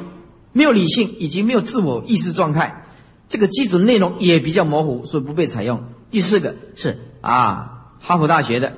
[0.51, 2.85] 没有理性以及没有自我意识状态，
[3.27, 5.85] 这个基础内容也比较模糊，所以不被采用。
[6.11, 8.73] 第四个是啊，哈佛大学的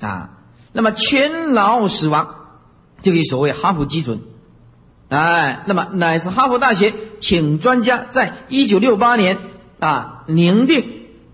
[0.00, 0.30] 啊，
[0.72, 2.36] 那么全脑死亡，
[3.00, 4.20] 这个所谓哈佛基准，
[5.08, 9.38] 哎，那么乃是哈佛大学请专家在一九六八年
[9.78, 10.84] 啊凝定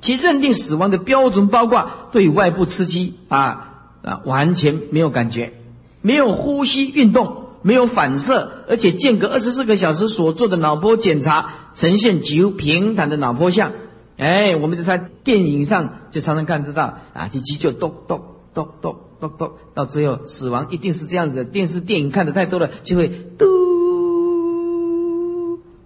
[0.01, 5.58] 其认定死亡的标准，包括对外部刺激啊啊完全没有感觉。
[6.09, 13.73] 没有呼吸运动，没有反射，而且间隔二十四个小时所做的脑波检查呈现极平坦的脑波像。
[14.17, 18.23] 哎，我们就在电影上就常常看得到啊，这急救咚咚
[18.55, 21.45] 咚咚咚咚，到最后死亡一定是这样子的。
[21.45, 23.45] 电视电影看的太多了，就会嘟，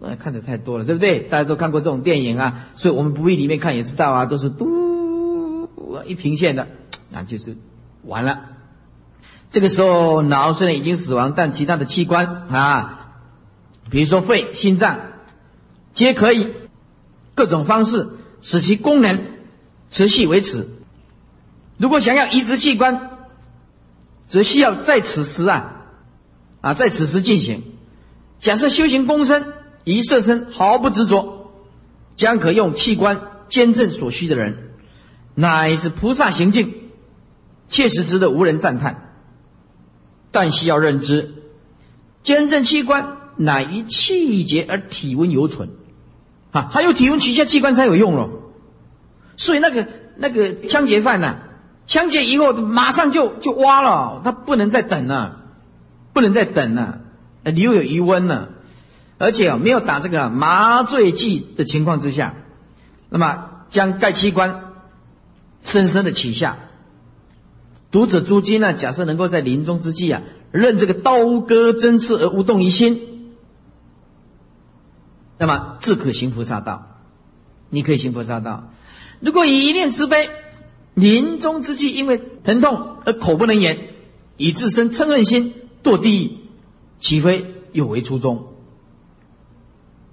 [0.06, 1.18] 哎，看的太多了，对不对？
[1.18, 5.68] 大家都看过这种电影啊，所以我们不会里面看也知道啊，都是嘟
[6.06, 6.68] 一平线的，
[7.10, 7.56] 那就是
[8.04, 8.38] 完了。
[9.52, 13.12] 这个时候，脑虽然已经死亡，但其他的器官啊，
[13.90, 14.98] 比如说肺、心脏，
[15.92, 16.48] 皆可以
[17.34, 18.08] 各种方式
[18.40, 19.26] 使其功能
[19.90, 20.70] 持续维持。
[21.76, 23.10] 如果想要移植器官，
[24.26, 25.82] 则需要在此时啊
[26.62, 27.62] 啊在此时进行。
[28.38, 29.44] 假设修行功身
[29.84, 31.52] 一色身毫不执着，
[32.16, 34.70] 将可用器官捐赠所需的人，
[35.34, 36.74] 乃是菩萨行径，
[37.68, 39.10] 切实值得无人赞叹。
[40.32, 41.34] 但需要认知，
[42.24, 45.68] 捐赠器官乃于气节而体温犹存，
[46.50, 48.30] 啊，还有体温取下器官才有用了。
[49.36, 51.36] 所以那个那个枪决犯呢，
[51.86, 55.42] 枪决以后马上就就挖了，他不能再等了，
[56.12, 57.00] 不能再等了，
[57.44, 58.48] 留有余温呢，
[59.18, 62.34] 而且没有打这个麻醉剂的情况之下，
[63.10, 64.72] 那么将该器官
[65.62, 66.56] 深深的取下。
[67.92, 68.72] 读者朱金呢？
[68.72, 73.34] 假设能够在临终之际啊，任这个刀割针刺而无动于心，
[75.38, 76.88] 那么自可行菩萨道。
[77.68, 78.70] 你可以行菩萨道。
[79.20, 80.30] 如果以一念慈悲，
[80.94, 83.90] 临终之际因为疼痛而口不能言，
[84.38, 86.38] 以自身嗔恨心堕地狱，
[86.98, 88.54] 岂非有违初衷？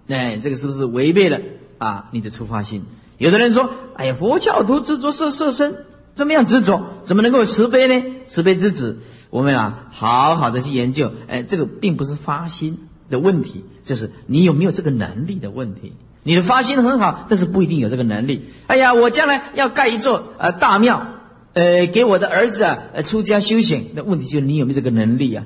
[0.10, 1.40] 哎，这个是不是违背了
[1.78, 2.86] 啊你的出发心？
[3.18, 5.86] 有的人说：“哎呀，佛教徒执着色色身。”
[6.16, 6.82] 怎么样执着？
[7.06, 8.06] 怎么能够慈悲呢？
[8.28, 9.00] 慈悲之子，
[9.30, 11.12] 我们啊，好好的去研究。
[11.28, 12.78] 哎，这个并不是发心
[13.10, 15.94] 的问题，这是你有没有这个能力的问题。
[16.24, 18.50] 你的发心很好，但是不一定有这个能力。
[18.68, 21.08] 哎呀，我将来要盖一座呃大庙，
[21.54, 23.92] 呃，给我的儿子啊，出家修行。
[23.94, 25.46] 那问题就是你有没有这个能力啊？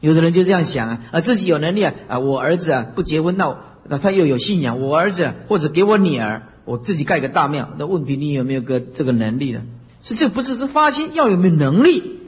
[0.00, 3.56] 有的人就这样想啊，啊，自己有能力啊，啊，我儿子啊不结婚，那
[3.86, 7.70] 那他又有信仰，我儿子或者给我女儿，我自己盖个大庙。
[7.76, 9.62] 那问题你有没有个这个能力呢？
[10.02, 12.20] 是这不是是发心要有没有能力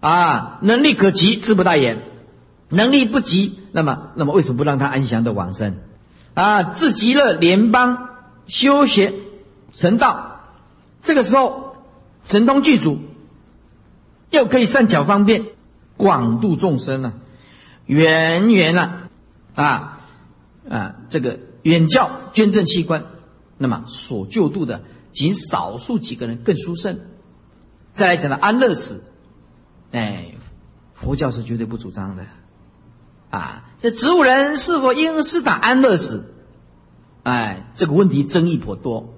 [0.00, 0.58] 啊？
[0.60, 1.96] 能力可及，志不大言；
[2.68, 5.76] 能力不及，那么那么为什么不让他安详的往生？
[6.34, 8.10] 啊，自极乐联邦
[8.46, 9.14] 修学
[9.72, 10.40] 成道，
[11.02, 11.76] 这个时候
[12.24, 12.98] 神通具足，
[14.30, 15.46] 又可以善巧方便
[15.96, 17.14] 广度众生了，
[17.86, 19.08] 远远了
[19.54, 20.00] 啊
[20.68, 20.96] 啊！
[21.08, 23.06] 这个远教捐赠器官，
[23.62, 24.82] 那么所救度的
[25.12, 27.00] 仅少数几个人更殊胜。
[27.92, 29.02] 再来讲到安乐死，
[29.92, 30.34] 哎，
[30.94, 32.26] 佛教是绝对不主张的。
[33.30, 36.34] 啊，这植物人是否应施打安乐死？
[37.22, 39.14] 哎，这个问题争议颇多。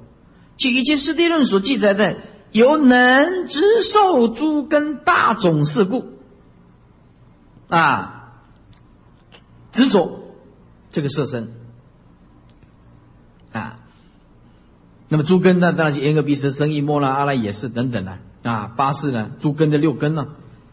[0.56, 2.16] 据《一切师地论》所记载的，
[2.52, 6.12] 由能知受诸根大种事故，
[7.68, 8.34] 啊，
[9.72, 10.20] 执着
[10.90, 11.52] 这个色身，
[13.52, 13.80] 啊，
[15.14, 20.26] 那么诸根呢，当然是眼、耳、鼻、舌、身、意、莫那、阿赖也是等等的啊，八是呢，诸根的六根呢。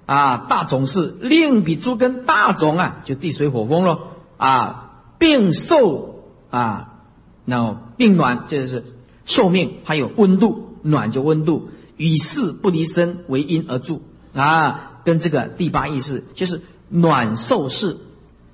[0.07, 4.13] 啊，大种是另比诸根大种啊，就地水火风咯。
[4.37, 7.03] 啊，病寿啊，
[7.45, 8.83] 那病暖就是
[9.25, 14.01] 寿命，还有温度，暖就温度，与世不离身为因而住
[14.33, 17.97] 啊，跟这个第八意识就是暖寿是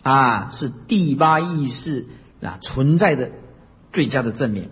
[0.03, 2.07] 啊，是第八意识
[2.41, 3.31] 啊存在的
[3.93, 4.69] 最佳的证明。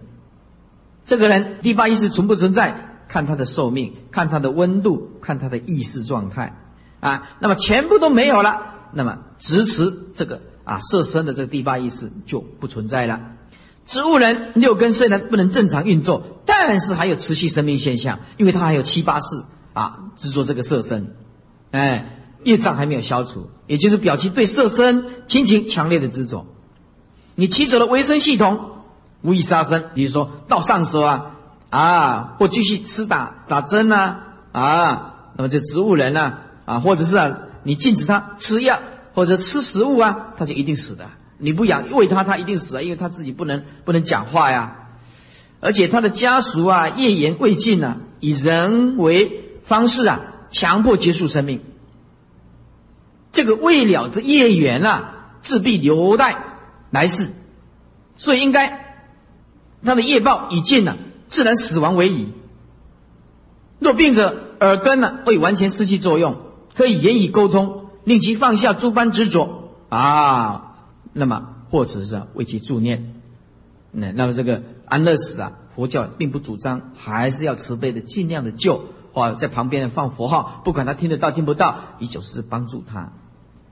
[1.05, 6.59] 这个人第八意识存不存在，看他的寿命，看他的温度，看他的意识状态。
[6.99, 13.21] 啊，那么全部都没有了，那么支持这个啊色身的这个第八意识就不存在了。
[13.85, 19.43] 植物人六根虽然不能正常运作，但是还有持续生命现象，因为他还有七八世
[19.73, 21.15] 啊制作这个色身，
[21.69, 26.47] 哎，业障还没有消除，也就是表其对色身亲情强烈的执着。
[27.35, 28.74] 你骑走了维生系统，
[29.25, 31.31] 无意杀生，比如说到上手啊
[31.69, 34.17] 啊，或继续吃打打针呐
[34.51, 36.33] 啊，那么这植物人呢？
[36.65, 38.79] 啊，或者是啊，你禁止他吃药
[39.13, 41.05] 或者吃食物啊，他就一定死的。
[41.37, 44.77] 你不养喂他，他一定死啊，因为他自己不能不能讲话呀。
[45.59, 50.21] 而且他的家属啊，业缘未尽啊，以人为方式啊，
[50.51, 51.61] 强迫结束生命。
[53.31, 56.37] 这个未了的业缘啊，自必留待
[56.89, 57.29] 来世，
[58.15, 58.84] 所以应该
[59.85, 62.33] 他的业报已尽了，自然死亡为宜。
[63.79, 66.37] 若病者耳根呢，未完全失去作用。
[66.73, 70.75] 可以言语沟通，令其放下诸般执着啊。
[71.13, 73.21] 那么，或者是为其助念。
[73.91, 78.83] 那那么这个安乐死啊，佛教并不主张，还是要慈悲的，尽量的救，
[79.13, 83.13] 或在旁边放佛号，不管他听得到听不到，依旧是帮助他，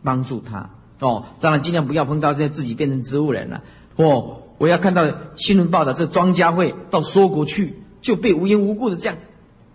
[0.01, 0.69] 帮助他。
[0.99, 3.63] 哦，当然尽量不要碰到这自己变成植物人了。
[3.97, 5.05] 哦，我要看到
[5.35, 9.17] 新闻报道，这庄家会到娑国去，就被无缘无故的这样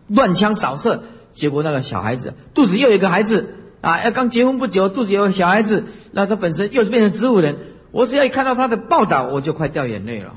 [0.07, 1.03] 乱枪扫射。
[1.35, 7.59] 结果那个小孩子肚子又有一个孩子啊，要刚结婚不久，肚子有小孩子，那他本身又是变成植物人。
[7.91, 10.37] 我只要一看到他的报道，我就快掉眼泪了。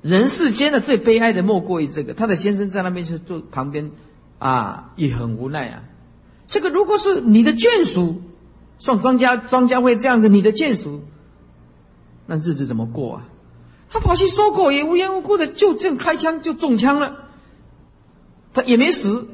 [0.00, 3.90] 人世间的最悲哀的莫过于这个，他的先生在那边是坐旁边，
[4.38, 5.82] 啊，也很无奈啊。
[6.46, 8.22] 这个如果是你的眷属，
[8.78, 11.02] 像庄家庄家会这样的，你的眷属，
[12.26, 13.28] 那日子怎么过啊？
[13.88, 17.16] 他跑去收购，也无缘无故的就这样开枪就中枪了。
[18.52, 19.28] 他也没死，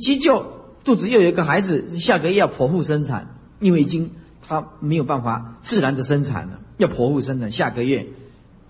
[0.00, 0.44] 急救，
[0.82, 4.10] 肚子又有一个孩子，下个月要剖腹生产，因为已经
[4.42, 8.08] 他没有办法自然的生产了，要剖腹生产，下个月，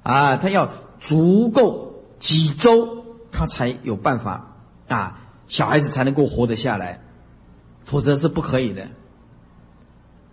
[0.03, 4.57] 啊，他要足够几周，他才有办法
[4.89, 7.01] 啊，小孩子才能够活得下来，
[7.85, 8.89] 否则是不可以的。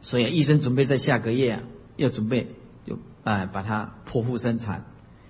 [0.02, 1.62] 所以医生准备在下个月啊，
[1.96, 2.54] 要准备
[3.24, 4.86] 哎把他剖腹生产，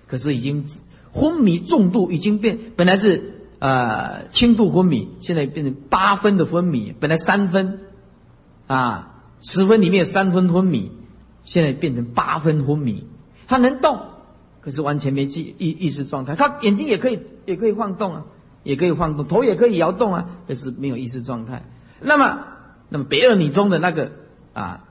[0.06, 0.66] 可是已经
[1.12, 3.32] 昏迷重度，已经变本来是。
[3.60, 7.80] 呃，轻度昏迷，现在变成八分的昏迷，本来三分，
[8.66, 10.92] 啊，十分里面有三分昏迷，
[11.44, 13.06] 现在变成八分昏迷。
[13.46, 14.00] 他能动，
[14.60, 16.34] 可是完全没记意意识状态。
[16.36, 18.24] 他眼睛也可以，也可以晃动啊，
[18.64, 21.64] 也可以晃动，头也可以摇动啊，可是没有意识状态。
[22.00, 22.44] 那么，
[22.90, 24.12] 那么北二女中的那个
[24.52, 24.84] 啊，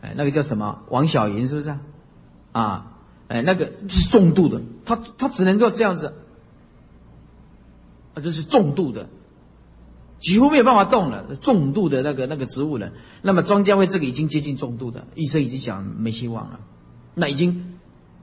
[0.00, 0.80] 哎，那个叫什么？
[0.88, 1.78] 王小云是不是啊？
[2.52, 2.96] 啊，
[3.28, 6.14] 哎，那个是重度的，他他只能做这样子。
[8.14, 9.08] 啊，这是重度的，
[10.18, 11.36] 几乎没有办法动了。
[11.36, 12.92] 重度的那个那个植物人，
[13.22, 16.60] 那么庄家会这个已经接近重度的，医生已经讲没希望了。
[17.14, 17.78] 那已经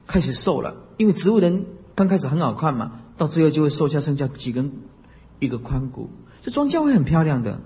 [0.06, 1.64] 开始瘦了，因为植物人
[1.94, 4.72] 刚开始很好看嘛，到最后就会瘦下剩下几根
[5.38, 6.10] 一个髋骨，
[6.42, 7.60] 这庄家会很漂亮的。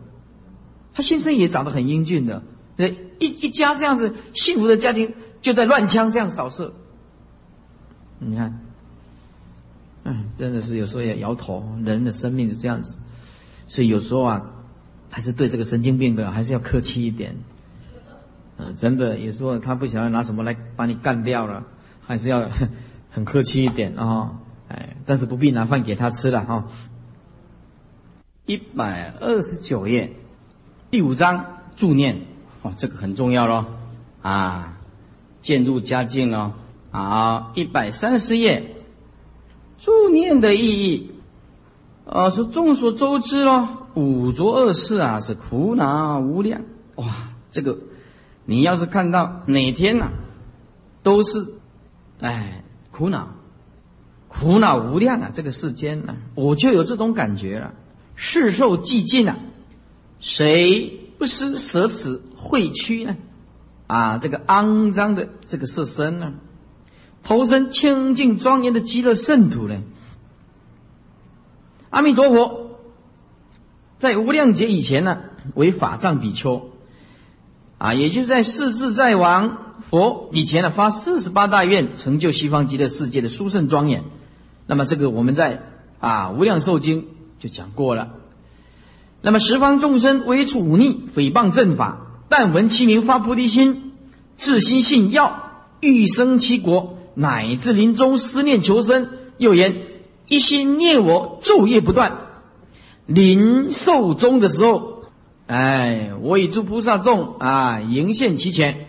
[0.95, 2.45] 他先生也长得很英俊的，
[2.77, 6.73] 对，一一家这样子幸福的家庭就在乱枪这样扫射。
[8.19, 8.61] 你看，
[10.05, 12.95] 嗯，真的是有时候也摇头，人的生命是这样子，
[13.67, 14.43] 所以有时候啊，
[15.11, 17.37] 还是对这个神经病的还是要客气一点。
[18.57, 21.65] 嗯，真的有时候他不想要拿什么来把你干掉了，
[22.01, 22.49] 还是要
[23.11, 24.39] 很客气一点啊，
[24.69, 26.69] 哎，但是不必拿饭给他吃了哈。
[28.47, 30.17] 一百二十九页。
[30.91, 32.21] 第五章助念
[32.61, 33.65] 哦，这个很重要喽
[34.21, 34.79] 啊，
[35.43, 36.53] 渐入佳境哦。
[36.91, 38.77] 好，一百三十页，
[39.79, 41.11] 助念的意义，
[42.05, 46.63] 呃，是众所周知咯，五浊恶世啊，是苦恼无量
[46.95, 47.07] 哇。
[47.51, 47.79] 这个
[48.47, 50.11] 你要是看到哪天呐，
[51.03, 51.53] 都是
[52.21, 53.29] 哎苦恼，
[54.29, 57.75] 苦恼无量啊，这个世间呢，我就有这种感觉了，
[58.15, 59.37] 世寿寂尽啊。
[60.21, 63.17] 谁不失舍此秽躯呢？
[63.93, 66.33] 啊，这个肮脏的这个色身呢，
[67.23, 69.83] 投身清净庄严的极乐圣土呢？
[71.91, 72.79] 阿弥陀佛，
[73.99, 75.19] 在无量劫以前呢，
[75.55, 76.71] 为法藏比丘，
[77.77, 79.59] 啊，也就是在四自在王
[79.91, 84.05] 佛以前呢，发四十八大愿，成就西方极乐世界的殊胜庄严。
[84.67, 85.65] 那么这个我们在
[86.01, 88.15] 啊无量寿经就讲过了。
[89.21, 93.93] 那么十方众生为处忤逆诽谤正法，但闻其名发菩提心，
[94.39, 99.11] 自心信要，欲生其国，乃至临终思念求生。
[99.37, 99.83] 又言
[100.29, 102.21] 一心念我，昼夜不断。
[103.05, 105.03] 临寿终的时候，
[105.47, 108.87] 哎，我以诸菩萨众啊迎现其前，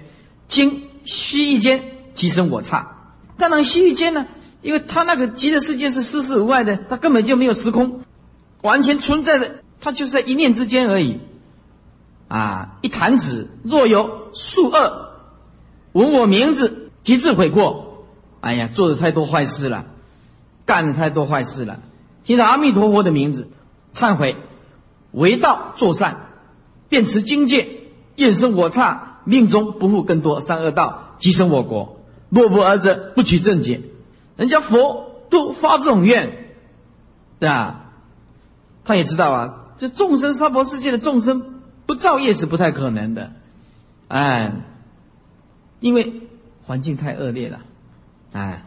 [0.48, 1.84] 经须臾间，
[2.14, 3.12] 其生我刹。
[3.38, 4.26] 当然须臾间呢，
[4.62, 8.04] 因为他那个极乐世界是世事无碍的，他根本就没有时空，
[8.62, 9.56] 完全存在的。
[9.82, 11.20] 他就是在一念之间而已，
[12.34, 12.78] 啊！
[12.82, 15.10] 一弹指，若有数恶，
[15.92, 18.08] 闻我名字，即自悔过。
[18.42, 19.86] 哎呀，做的太多坏事了，
[20.66, 21.80] 干的太多坏事了。
[22.24, 23.50] 听到阿弥陀佛的名字，
[23.94, 24.36] 忏悔，
[25.12, 26.30] 为道作善，
[26.90, 27.70] 便持经戒，
[28.16, 32.00] 厌生我刹，命中不负更多三恶道，即生我国。
[32.30, 33.82] 若不而者，不取正解。
[34.38, 36.48] 人家佛都发这种愿，
[37.38, 37.92] 对吧？
[38.86, 39.54] 他也知道啊。
[39.78, 43.34] 这众生娑婆世界的众生不造业是不太可能的，
[44.08, 44.54] 哎，
[45.80, 46.22] 因为
[46.64, 47.62] 环境太恶劣了，
[48.32, 48.66] 哎，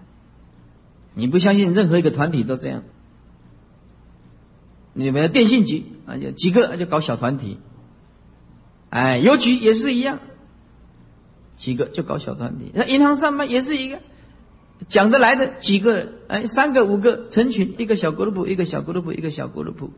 [1.15, 2.83] 你不相信任何一个团体都这样，
[4.93, 7.59] 你们电信局啊，就几个就搞小团体，
[8.91, 10.21] 哎，邮局也是一样，
[11.57, 14.01] 几个就搞小团体，那银行上班也是一个，
[14.89, 19.91] 讲得来的几个，哎，三个五个成群，一个小俱乐部，一个小俱乐部，一个小俱乐部。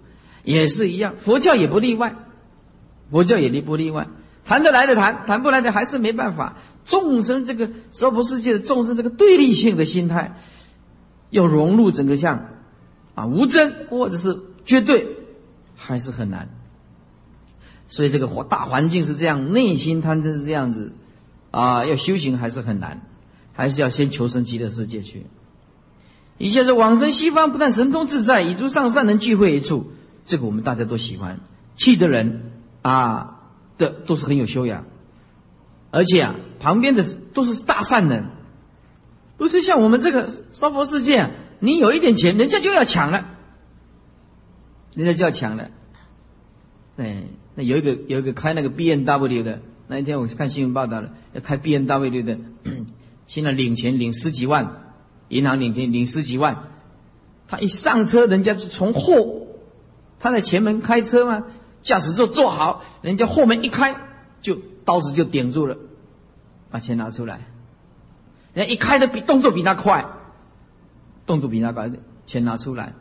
[0.44, 2.14] 也是一样，佛教也不例外，
[3.10, 4.08] 佛教也离不例外，
[4.44, 6.56] 谈得来的谈，谈不来的还是没办法。
[6.84, 10.38] 众生这个娑婆世界的众生这个对立性的心态，
[11.30, 12.48] 要融入整个像
[13.14, 15.16] 啊无真或者是绝对，
[15.76, 16.48] 还是很难。
[17.88, 20.92] 所以这个大环境是这样，内心贪嗔是这样子
[21.50, 23.02] 啊，要修行还是很难，
[23.52, 25.26] 还是要先求生极乐世界去。
[26.36, 29.90] 一切是往生西方，不但神通自在，以诸上善人聚会一处。
[30.24, 31.40] 这个我们大家都喜欢，
[31.76, 32.52] 气的人
[32.82, 33.40] 啊
[33.76, 34.86] 的都是很有修养，
[35.90, 37.04] 而且啊旁边的
[37.34, 38.26] 都是大善人，
[39.36, 43.26] 不是像我们这个娑婆世界，你有一点钱，人家就要抢了，
[44.94, 45.70] 人家就要抢了。
[46.96, 47.24] 哎，
[47.54, 52.38] 那有一个有一个开那个 B N W 的，那一天我看新闻报道了，要开 B N W 的，
[53.26, 54.94] 现在领钱领十几万，
[55.28, 56.64] 银行领钱领十几万，
[57.46, 59.46] 他一上车，人家就从后。
[60.20, 61.44] 他在前门开车吗，
[61.88, 63.96] 驾驶座坐好，人家后门一开，
[64.42, 65.78] 就刀子就顶住了，
[66.70, 67.46] 把钱拿出来。
[68.52, 70.04] 人家一开的比动作比他快，
[71.24, 71.90] 动作比他快，
[72.26, 72.92] 钱拿出来。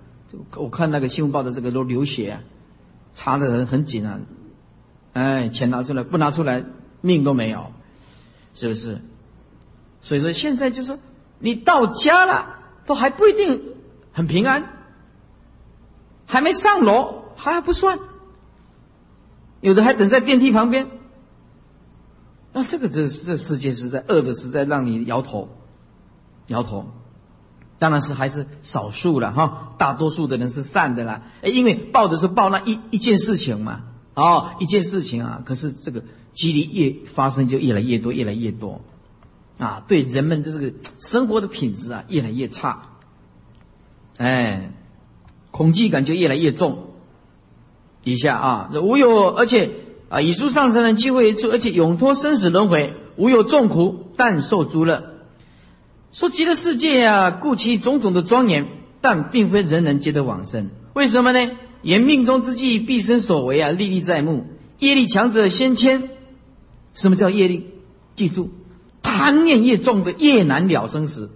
[0.56, 2.40] 我看那个新闻报的这个都流血，啊
[3.14, 4.22] 查的很很紧啊。
[5.12, 6.64] 哎，钱拿出来，不拿出来
[7.02, 7.74] 命都没有，
[8.54, 9.02] 是不是？
[10.00, 10.98] 所以说现在就是
[11.40, 13.62] 你到家了，都还不一定
[14.14, 14.64] 很平安。
[16.26, 18.00] 还没上楼还不算，
[19.62, 20.88] 有的还等在电梯旁边。
[22.54, 25.50] 那这个这这世界是在恶的，是在让你摇头，
[26.48, 26.92] 摇头。
[27.80, 31.22] 当然是还是少数了哈，大多数的人是善的啦。
[31.44, 33.84] 哎，因为报的是报那一一件事情嘛，
[34.16, 35.44] 哦，一件事情啊。
[35.46, 36.04] 可是这个
[36.34, 38.82] 几率越发生就越来越多，越来越多。
[39.60, 42.90] 啊，对人们的这个生活的品质啊越来越差，
[44.18, 44.72] 哎，
[45.52, 46.87] 恐惧感就越来越重。
[48.08, 49.70] 以下啊，这无有，而且
[50.08, 55.04] 啊，以书上升的机会一处，而且永脱生死轮回，无有众苦，但受诸乐。
[56.14, 58.66] 说极乐世界啊，故其种种的庄严，
[59.02, 60.70] 但并非人人皆得往生。
[60.94, 61.52] 为什么呢？
[61.82, 64.46] 言命中之计，毕生所为啊，历历在目。
[64.80, 66.10] 业力强者先迁。
[66.94, 67.68] 什么叫业力？
[68.16, 68.52] 记住，
[69.02, 71.30] 贪念越重的越难了生死。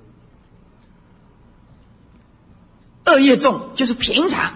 [3.05, 4.53] 恶业重就是平常，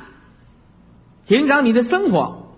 [1.27, 2.53] 平常你的生活，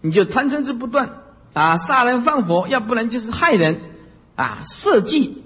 [0.00, 3.80] 你就贪嗔痴不断啊，杀人放火，要不然就是害人
[4.34, 5.42] 啊，设计，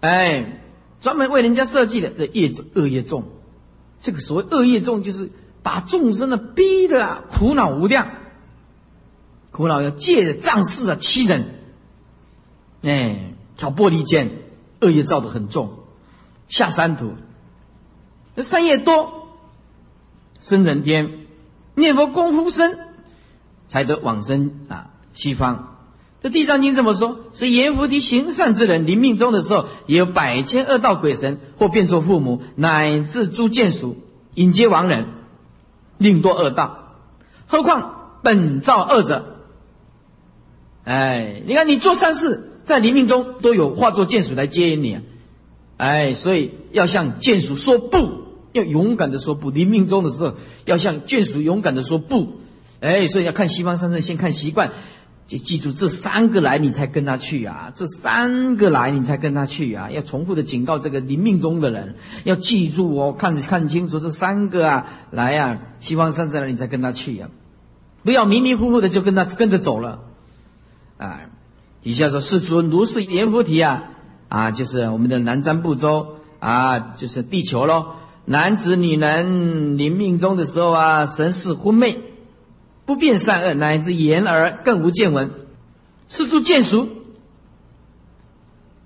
[0.00, 0.60] 哎，
[1.00, 3.24] 专门为人家设计的这业恶业重。
[4.00, 5.30] 这个所谓恶业重，就是
[5.62, 8.10] 把众生的逼的苦恼无量，
[9.50, 11.60] 苦恼要借着仗势啊欺人。
[12.82, 14.30] 哎，挑拨离间，
[14.80, 15.80] 恶业造的很重，
[16.48, 17.14] 下三途。
[18.34, 19.28] 那善业多，
[20.40, 21.25] 生人天，
[21.76, 22.76] 念佛功夫深，
[23.68, 25.76] 才得往生啊西方。
[26.20, 33.96] 这地藏经这么说：是阎浮提行善之人，临命终的时候，也有百千恶道鬼神，或变作父母，乃至诸眷属，
[34.34, 35.06] 引接亡人，
[35.98, 36.96] 令堕恶道。
[37.46, 39.36] 何况本造恶者？
[40.84, 42.52] 哎，你看你做善事。
[42.64, 45.02] 在临命中都有化作眷属来接引你，啊，
[45.76, 48.25] 哎，所以要向眷属说不，
[48.56, 49.50] 要勇敢的说不。
[49.50, 50.34] 临命中的时候
[50.64, 52.40] 要向眷属勇敢的说不，
[52.80, 54.72] 哎，所以要看西方三圣，先看习惯，
[55.26, 61.94] 就记住这三个来你才跟他去啊，这三个来你才跟他去啊，要重复的警告这个临命中的人，
[62.24, 67.28] 要记住哦，看看清楚这三个啊来呀，西方三圣来你才跟他去呀，
[68.02, 70.00] 不要迷迷糊糊的就跟他跟着走了，
[70.96, 71.20] 啊。
[71.82, 73.84] 底下说：“世尊，如是阎浮提啊，
[74.28, 77.92] 啊，就是我们的南瞻部洲啊，就是地球喽。
[78.28, 82.00] 男子女人临命终的时候啊，神识昏昧，
[82.84, 85.30] 不辨善恶，乃至言而更无见闻。
[86.08, 86.88] 是诸见熟，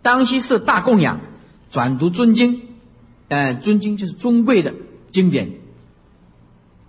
[0.02, 1.20] 当悉设大供养，
[1.70, 2.62] 转读尊经。
[3.28, 4.74] 哎，尊经就是尊贵的
[5.10, 5.52] 经典，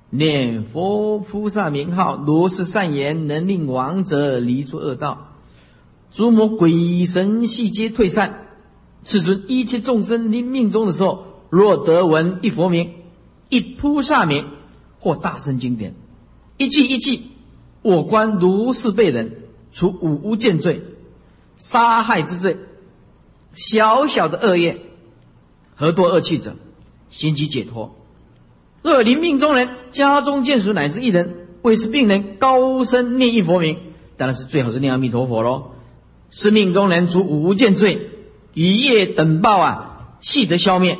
[0.09, 5.29] 念佛菩萨名号，如是善言，能令亡者离诸恶道。”
[6.11, 8.47] 诸魔鬼神悉皆退散，
[9.05, 12.93] 世尊一切众生临命终的时候，若得闻一佛名、
[13.49, 14.47] 一菩萨名
[14.99, 15.93] 或大圣经典，
[16.55, 17.19] 一句一句，
[17.81, 19.43] 我观如是被人，
[19.73, 20.81] 除五无间罪、
[21.57, 22.57] 杀害之罪、
[23.53, 24.79] 小小的恶业，
[25.75, 26.55] 何多恶趣者，
[27.09, 27.97] 心即解脱。
[28.81, 33.77] 若临命中人家中眷属乃至一人，为是病人高声念一佛名，
[34.15, 35.71] 当然是最好是念阿弥陀佛喽。
[36.29, 38.09] 是命中人除五无间罪，
[38.53, 40.97] 一夜等报啊，悉得消灭。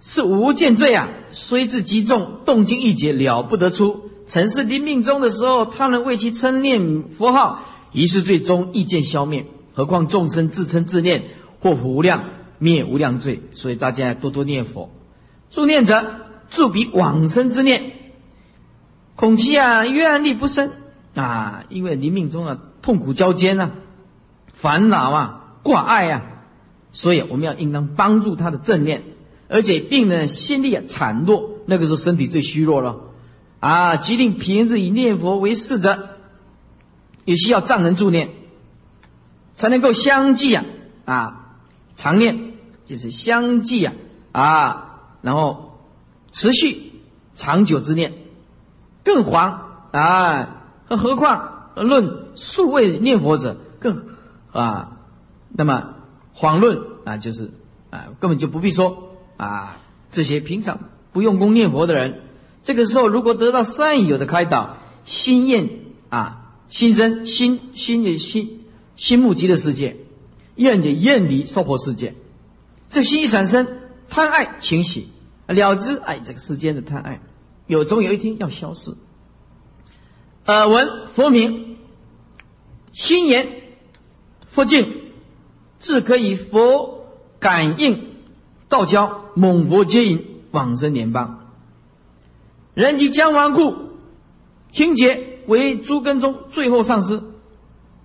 [0.00, 4.10] 是无间罪啊，虽至极重，动经一劫了不得出。
[4.26, 7.60] 曾是临命中的时候，他人为其称念佛号，
[7.92, 9.46] 于是最终意见消灭。
[9.72, 11.24] 何况众生自称自念，
[11.60, 12.24] 或无量
[12.58, 13.42] 灭无量罪。
[13.52, 14.90] 所以大家多多念佛，
[15.50, 16.14] 助念者
[16.48, 17.92] 助彼往生之念。
[19.16, 20.70] 恐其啊愿力不生
[21.14, 23.72] 啊，因为临命中啊痛苦交煎呐。
[24.52, 26.22] 烦恼啊，挂碍啊，
[26.92, 29.02] 所以我们要应当帮助他的正念，
[29.50, 33.00] 而且病人心力啊孱弱，那个时候身体最虚弱了
[33.58, 36.16] 啊，即令平日以念佛为事者，
[37.24, 38.30] 也需要丈人助念，
[39.54, 40.64] 才能够相继啊
[41.04, 41.56] 啊
[41.96, 42.54] 常念，
[42.86, 43.92] 就是相继啊
[44.32, 45.80] 啊，然后
[46.32, 46.92] 持续
[47.34, 48.14] 长久之念，
[49.04, 54.08] 更黄啊，何况论数位念佛者更。
[54.52, 54.96] 啊，
[55.50, 55.94] 那么
[56.32, 57.52] 谎论啊，就是
[57.90, 59.09] 啊，根本就不必说
[59.44, 59.80] 啊。
[60.12, 62.22] 这些平常不用功念佛的人，
[62.62, 65.68] 这个时候如果得到善友的开导，心厌
[66.08, 68.64] 啊，心生心心的心
[68.96, 69.96] 心目极的世界，
[70.56, 72.14] 厌的厌离娑婆世界，
[72.88, 73.68] 这心一产生
[74.08, 75.08] 贪爱情喜，
[75.46, 77.20] 了知哎，这个世间的贪爱
[77.68, 78.94] 有终有一天要消失。
[80.46, 81.76] 耳闻佛名，
[82.92, 83.56] 心言。
[84.48, 85.12] 佛境，
[85.78, 87.06] 自可以佛
[87.38, 88.09] 感应
[88.70, 91.40] 道交，猛佛接引往生莲邦。
[92.72, 93.74] 人即将亡故，
[94.70, 97.20] 听劫为诸根中最后上师。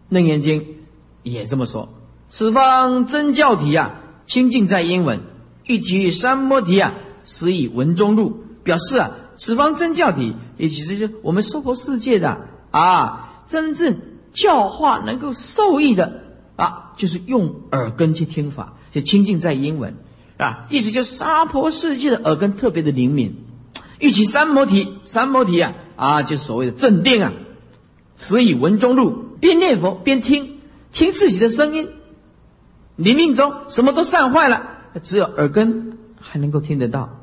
[0.10, 0.76] 楞严经
[1.22, 1.90] 也这么说。
[2.30, 5.22] 此方真教体啊，清净在英文，
[5.68, 12.42] 一提三摩提啊，实以文中录，表示啊，此方真教体，也其实是我们娑婆世界的
[12.72, 14.00] 啊，真正
[14.34, 16.24] 教化能够受益的。
[16.56, 19.96] 啊，就是用耳根去听法，就清净在英文
[20.38, 23.46] 啊，意思就是娑婆世界的耳根特别的灵敏，
[24.00, 27.34] 欲起三摩提，三摩提啊啊，就所谓的镇定啊，
[28.18, 30.60] 所以文中入，边念佛边听，
[30.92, 31.90] 听自己的声音，
[32.98, 37.22] 临命中什么都散坏了，只有耳根还能够听得到。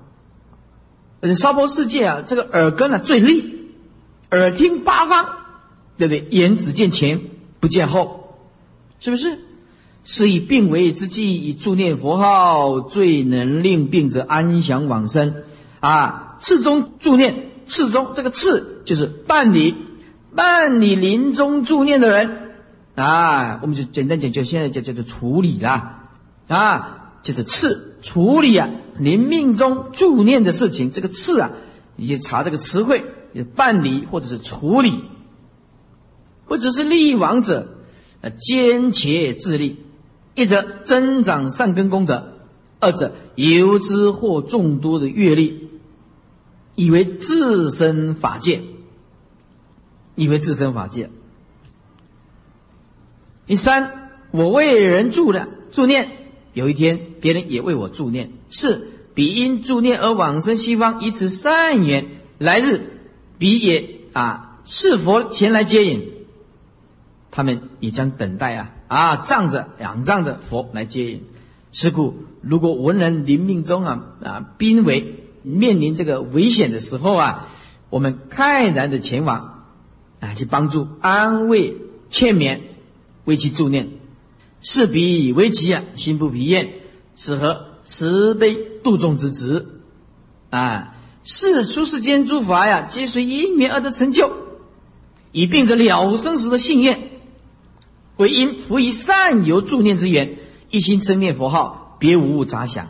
[1.20, 3.70] 而且娑婆世界啊，这个耳根啊最利，
[4.30, 5.26] 耳听八方，
[5.98, 6.26] 对不对？
[6.30, 7.20] 眼只见前
[7.60, 8.38] 不见后，
[9.00, 9.38] 是不是？
[10.04, 15.34] 是以病危之际，以助念佛号，最能令病者安详往生。
[15.80, 19.74] 啊，次中助念，次中这个次就是办理
[20.34, 22.54] 办理临终助念的人
[22.94, 26.08] 啊，我们就简单讲，就现在叫叫做处理啦，
[26.48, 28.70] 啊，就是次处理啊。
[28.98, 31.52] 临命中助念的事情，这个次啊，
[31.96, 33.06] 你就查这个词汇，
[33.54, 35.04] 办理或者是处理，
[36.46, 37.68] 不只是利益亡者，
[38.20, 39.81] 呃，坚且自立，
[40.34, 42.32] 一则增长善根功德，
[42.80, 45.68] 二者由之获众多的阅历，
[46.74, 48.62] 以为自身法界，
[50.14, 51.10] 以为自身法界。
[53.46, 56.18] 第三，我为人助的助念。
[56.54, 62.08] 有一天，别人也为我助念，是彼因助念而往生西方，以此善缘，
[62.38, 63.00] 来日
[63.38, 66.12] 彼也啊，是佛前来接引，
[67.30, 71.24] 他们也将等待啊啊，仗着仰仗着佛来接引。
[71.72, 77.48] 是故，如果文人临命中啊啊濒危，面临这个危险的时候啊，
[77.88, 79.64] 我们慨然的前往
[80.20, 81.78] 啊，去帮助、安慰、
[82.10, 82.60] 劝勉，
[83.24, 83.88] 为其助念。
[84.60, 86.74] 是彼为其啊，心不疲厌，
[87.16, 89.66] 是何慈悲度众之职
[90.50, 90.94] 啊？
[91.24, 94.30] 是出世间诸法呀，皆随因缘而得成就，
[95.30, 97.11] 以病者了生死的信愿，
[98.22, 100.38] 为因福以善由助念之缘，
[100.70, 102.88] 一心真念佛号，别无物杂想。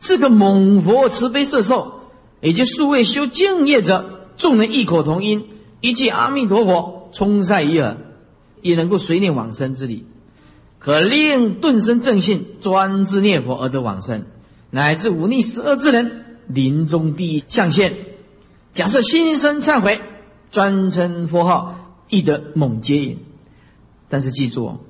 [0.00, 2.00] 这个猛佛慈悲摄受，
[2.40, 5.48] 也就数位修净业者，众人异口同音，
[5.80, 7.98] 一句阿弥陀佛，充塞一耳，
[8.62, 10.06] 也能够随念往生之理。
[10.78, 14.24] 可令顿生正信，专自念佛而得往生，
[14.70, 17.96] 乃至忤逆十恶之人，临终第一象现。
[18.72, 20.00] 假设心生忏悔，
[20.50, 21.74] 专称佛号，
[22.08, 23.18] 亦得猛接引。
[24.08, 24.80] 但是记住哦，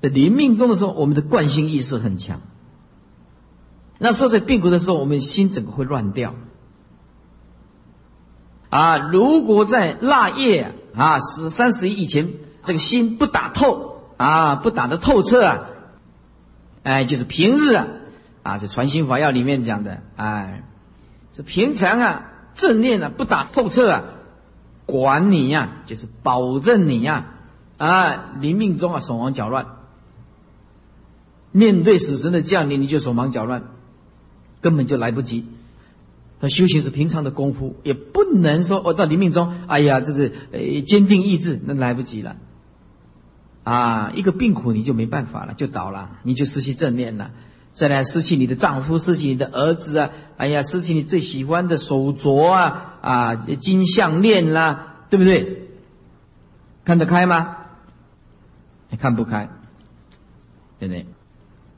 [0.00, 2.40] 在临命中的时候，我们的惯性意识很强。
[3.98, 6.34] 那时候在病苦的时候，我们心整个会乱掉。
[8.70, 13.86] 啊，如果在腊月啊十三十一以前，这个心不打透。
[14.18, 15.60] 啊，不打得透彻啊！
[16.82, 17.86] 哎，就是平日啊，
[18.42, 20.64] 啊，这传心法要里面讲的，哎，
[21.30, 24.02] 这平常啊，正念啊，不打透彻啊，
[24.86, 27.37] 管你呀，就是保证你呀，啊，
[27.78, 29.66] 啊临命中啊，手忙脚乱，
[31.52, 33.64] 面对死神的降临，你就手忙脚乱，
[34.60, 35.46] 根本就来不及。
[36.40, 42.36] 他修行是平常的功夫，也不能说我到临命中，哎呀，这是呃坚定意志，那来不及了。
[43.64, 47.32] 啊，一个病苦你就没办法了，就倒了，你就失去正念了。
[47.72, 55.68] 再来失去你的丈夫，失去你的儿子啊，哎呀，失去你最喜欢的手镯啊，啊，金项链啦，对不对？
[56.84, 57.57] 看得开吗？
[58.96, 59.48] 看不开，
[60.78, 61.06] 对不对？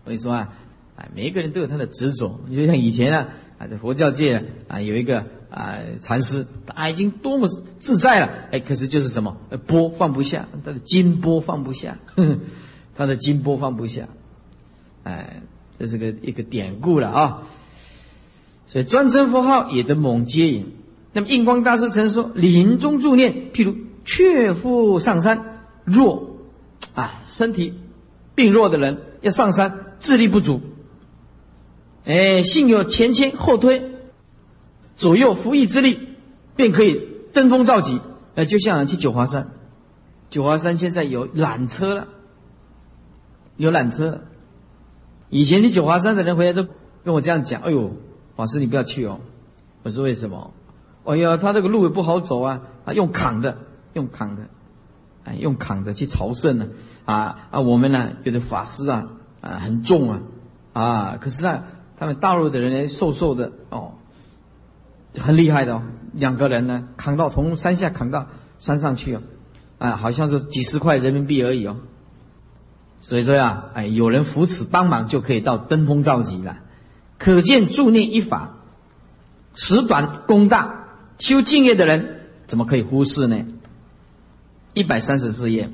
[0.04, 0.52] 所以说啊，
[0.96, 3.28] 啊，每一个人都有他的执着，就像以前啊，
[3.58, 5.26] 啊，在佛教界啊，有一个。
[5.50, 7.48] 啊，禅师他已经多么
[7.80, 11.98] 自在了，哎，可是就是什么，呃波放不下，他的金波放不下，
[12.94, 14.06] 他的金波放不下，
[15.02, 15.42] 哎，
[15.76, 17.42] 这是个一个典故了啊。
[18.68, 20.72] 所以专称佛号也得猛接引。
[21.12, 23.74] 那么印光大师曾说，临终助念，譬如
[24.04, 26.29] 却夫上山，若
[26.94, 27.74] 啊，身体
[28.34, 30.60] 病弱的人要上山，智力不足，
[32.04, 33.90] 哎，幸有前倾后推。
[34.96, 35.98] 左右扶翼之力，
[36.56, 38.02] 便可以登峰造极。
[38.34, 39.50] 呃，就像去九华山，
[40.28, 42.08] 九华山现在有缆车了，
[43.56, 44.20] 有缆车。
[45.30, 46.66] 以前去九华山的人回来都
[47.02, 47.96] 跟我这样讲：“哎呦，
[48.36, 49.20] 法师你不要去哦。”
[49.82, 50.52] 我说：“为什么
[51.04, 53.56] ？”“哎呀，他这个路也不好走啊，啊，用扛的，
[53.94, 54.48] 用扛的，
[55.24, 56.68] 哎，用扛的去朝圣呢。
[57.04, 59.08] 啊啊，我们呢有的法师啊
[59.40, 60.20] 啊很重啊
[60.72, 61.64] 啊，可是呢，
[61.98, 63.94] 他们大陆的人呢瘦瘦的哦。”
[65.18, 65.82] 很厉害的哦，
[66.12, 68.28] 两个人呢扛到从山下扛到
[68.60, 69.22] 山上去哦，
[69.78, 71.78] 啊，好像是几十块人民币而已哦。
[73.00, 76.58] 所以说呀，哎，有人扶持帮忙就可以到登峰造极了。
[77.18, 78.58] 可见助念一法，
[79.54, 80.84] 时短功大，
[81.18, 83.46] 修敬业的人怎么可以忽视呢？
[84.74, 85.70] 一百三十四页，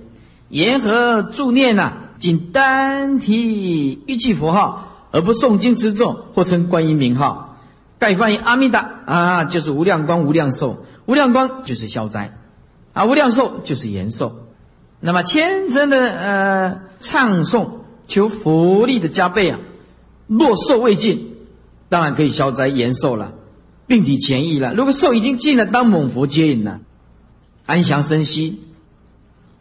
[0.49, 1.93] 言和助念呐？
[2.19, 7.59] 仅单提一句佛号，而不诵经持咒或称观音名号，
[7.99, 10.85] 盖翻译阿弥达啊，就是无量光、无量寿。
[11.05, 12.37] 无量光就是消灾，
[12.95, 14.47] 啊，无量寿就是延寿。
[14.99, 17.69] 那么虔诚的呃唱诵，
[18.09, 19.59] 求福力的加倍啊。
[20.27, 21.37] 若寿未尽，
[21.91, 23.35] 当然可以消灾延寿了，
[23.87, 24.75] 并体前意了。
[24.75, 26.81] 如果寿已经尽了，当猛佛接引了，
[27.67, 28.63] 安详生息。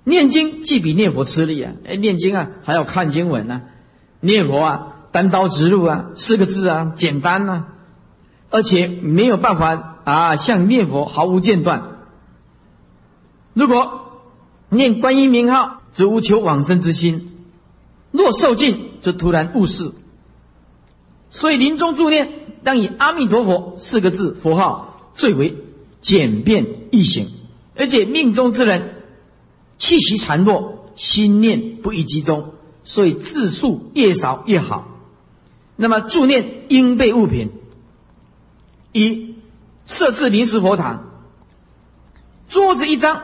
[0.08, 1.74] 念经既比念佛吃力啊！
[1.84, 3.64] 哎，念经啊还要看经文呢，
[4.20, 7.66] 念佛啊单刀直入啊，四个字啊简单呐，
[8.52, 11.98] 而且没有办法啊像念佛毫无间断。
[13.54, 14.22] 如果
[14.70, 17.32] 念观音名号，则无求往生之心；
[18.12, 19.92] 若受尽，则突然悟事。
[21.32, 22.30] 所以临终助念，
[22.64, 25.58] 当以阿弥陀佛四个字佛号最为
[26.00, 27.32] 简便易行，
[27.76, 28.92] 而且命中之人。
[29.78, 32.54] 气息孱弱，心念不易集中，
[32.84, 34.88] 所以字数越少越好。
[35.76, 37.52] 那么助念应备物品：
[38.94, 39.36] 一
[39.86, 41.10] 设置临时佛堂，
[42.48, 43.22] 桌子一张。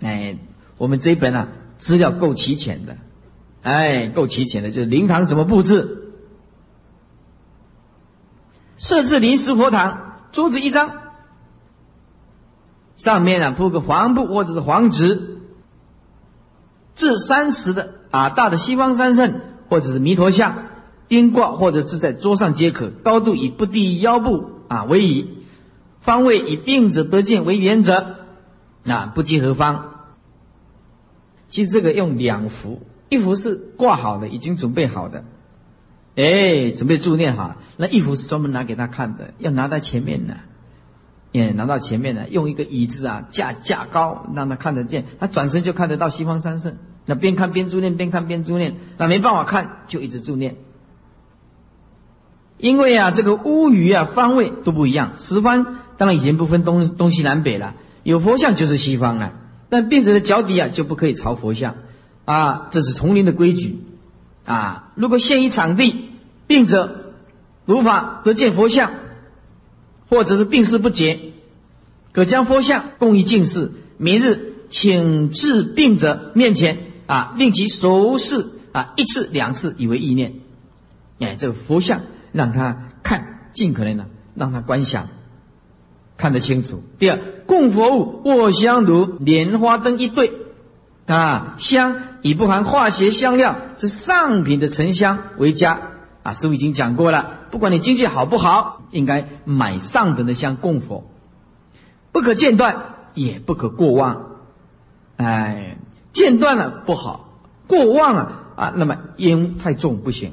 [0.00, 0.36] 哎，
[0.76, 1.48] 我们这一本啊，
[1.78, 2.98] 资料够齐全的。
[3.62, 6.12] 哎，够齐全的，就是灵堂怎么布置？
[8.76, 10.92] 设置临时佛堂，桌子一张，
[12.96, 15.35] 上面啊铺个黄布或者是黄纸。
[16.96, 20.64] 置三尺的啊大的西方三圣或者是弥陀像，
[21.06, 22.88] 钉挂或者置在桌上皆可。
[22.88, 25.28] 高度以不低于腰部啊为宜，
[26.00, 28.16] 方位以病者得见为原则
[28.86, 29.92] 啊，不计何方。
[31.48, 35.22] 其实这个用两幅，一幅是挂好的，已经准备好的，
[36.16, 37.58] 哎，准备助念哈。
[37.76, 40.38] 那一幅是专门拿给他看的，要拿在前面呢，
[41.36, 46.76] 也拿到前面来，用一个椅子啊架架高，让他看得见，他转身就看得到西方三圣。
[47.04, 50.56] 那边看边助念，边看边助念，那没办法看，就一直助念。
[52.58, 59.34] 因为啊，这个屋宇啊方位都不一样，十方当然已经不分东东西南北了，有佛像就是西方了。
[59.68, 61.76] 但病者的脚底啊就不可以朝佛像，
[62.24, 63.78] 啊，这是丛林的规矩，
[64.44, 66.10] 啊，如果现一场地，
[66.46, 67.12] 病者
[67.66, 68.90] 无法得见佛像，
[70.08, 71.32] 或者是病势不解，
[72.12, 76.78] 可将佛像供于净室，明日请至病者面前。
[77.06, 80.40] 啊，令其熟视啊，一次两次以为意念，
[81.20, 82.00] 哎，这个佛像
[82.32, 85.08] 让他看，尽可能的让他观想，
[86.16, 86.82] 看得清楚。
[86.98, 90.32] 第二，供佛物卧香炉、莲花灯一对，
[91.06, 95.92] 啊，香以不含化学香料之上品的沉香为佳。
[96.24, 101.10] 啊，师傅已经讲过了，不管你经济好不好，应该买上等的香供佛，
[102.12, 104.26] 不可间断，也不可过旺，
[105.16, 105.78] 哎。
[106.12, 110.32] 间断了不好，过旺了啊，那么烟太重不行，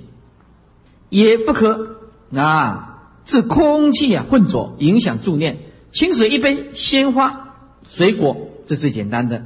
[1.08, 1.98] 也不可
[2.36, 5.60] 啊，这空气啊混浊影响助念。
[5.94, 7.56] 清水一杯，鲜花、
[7.88, 9.46] 水果，这最简单的。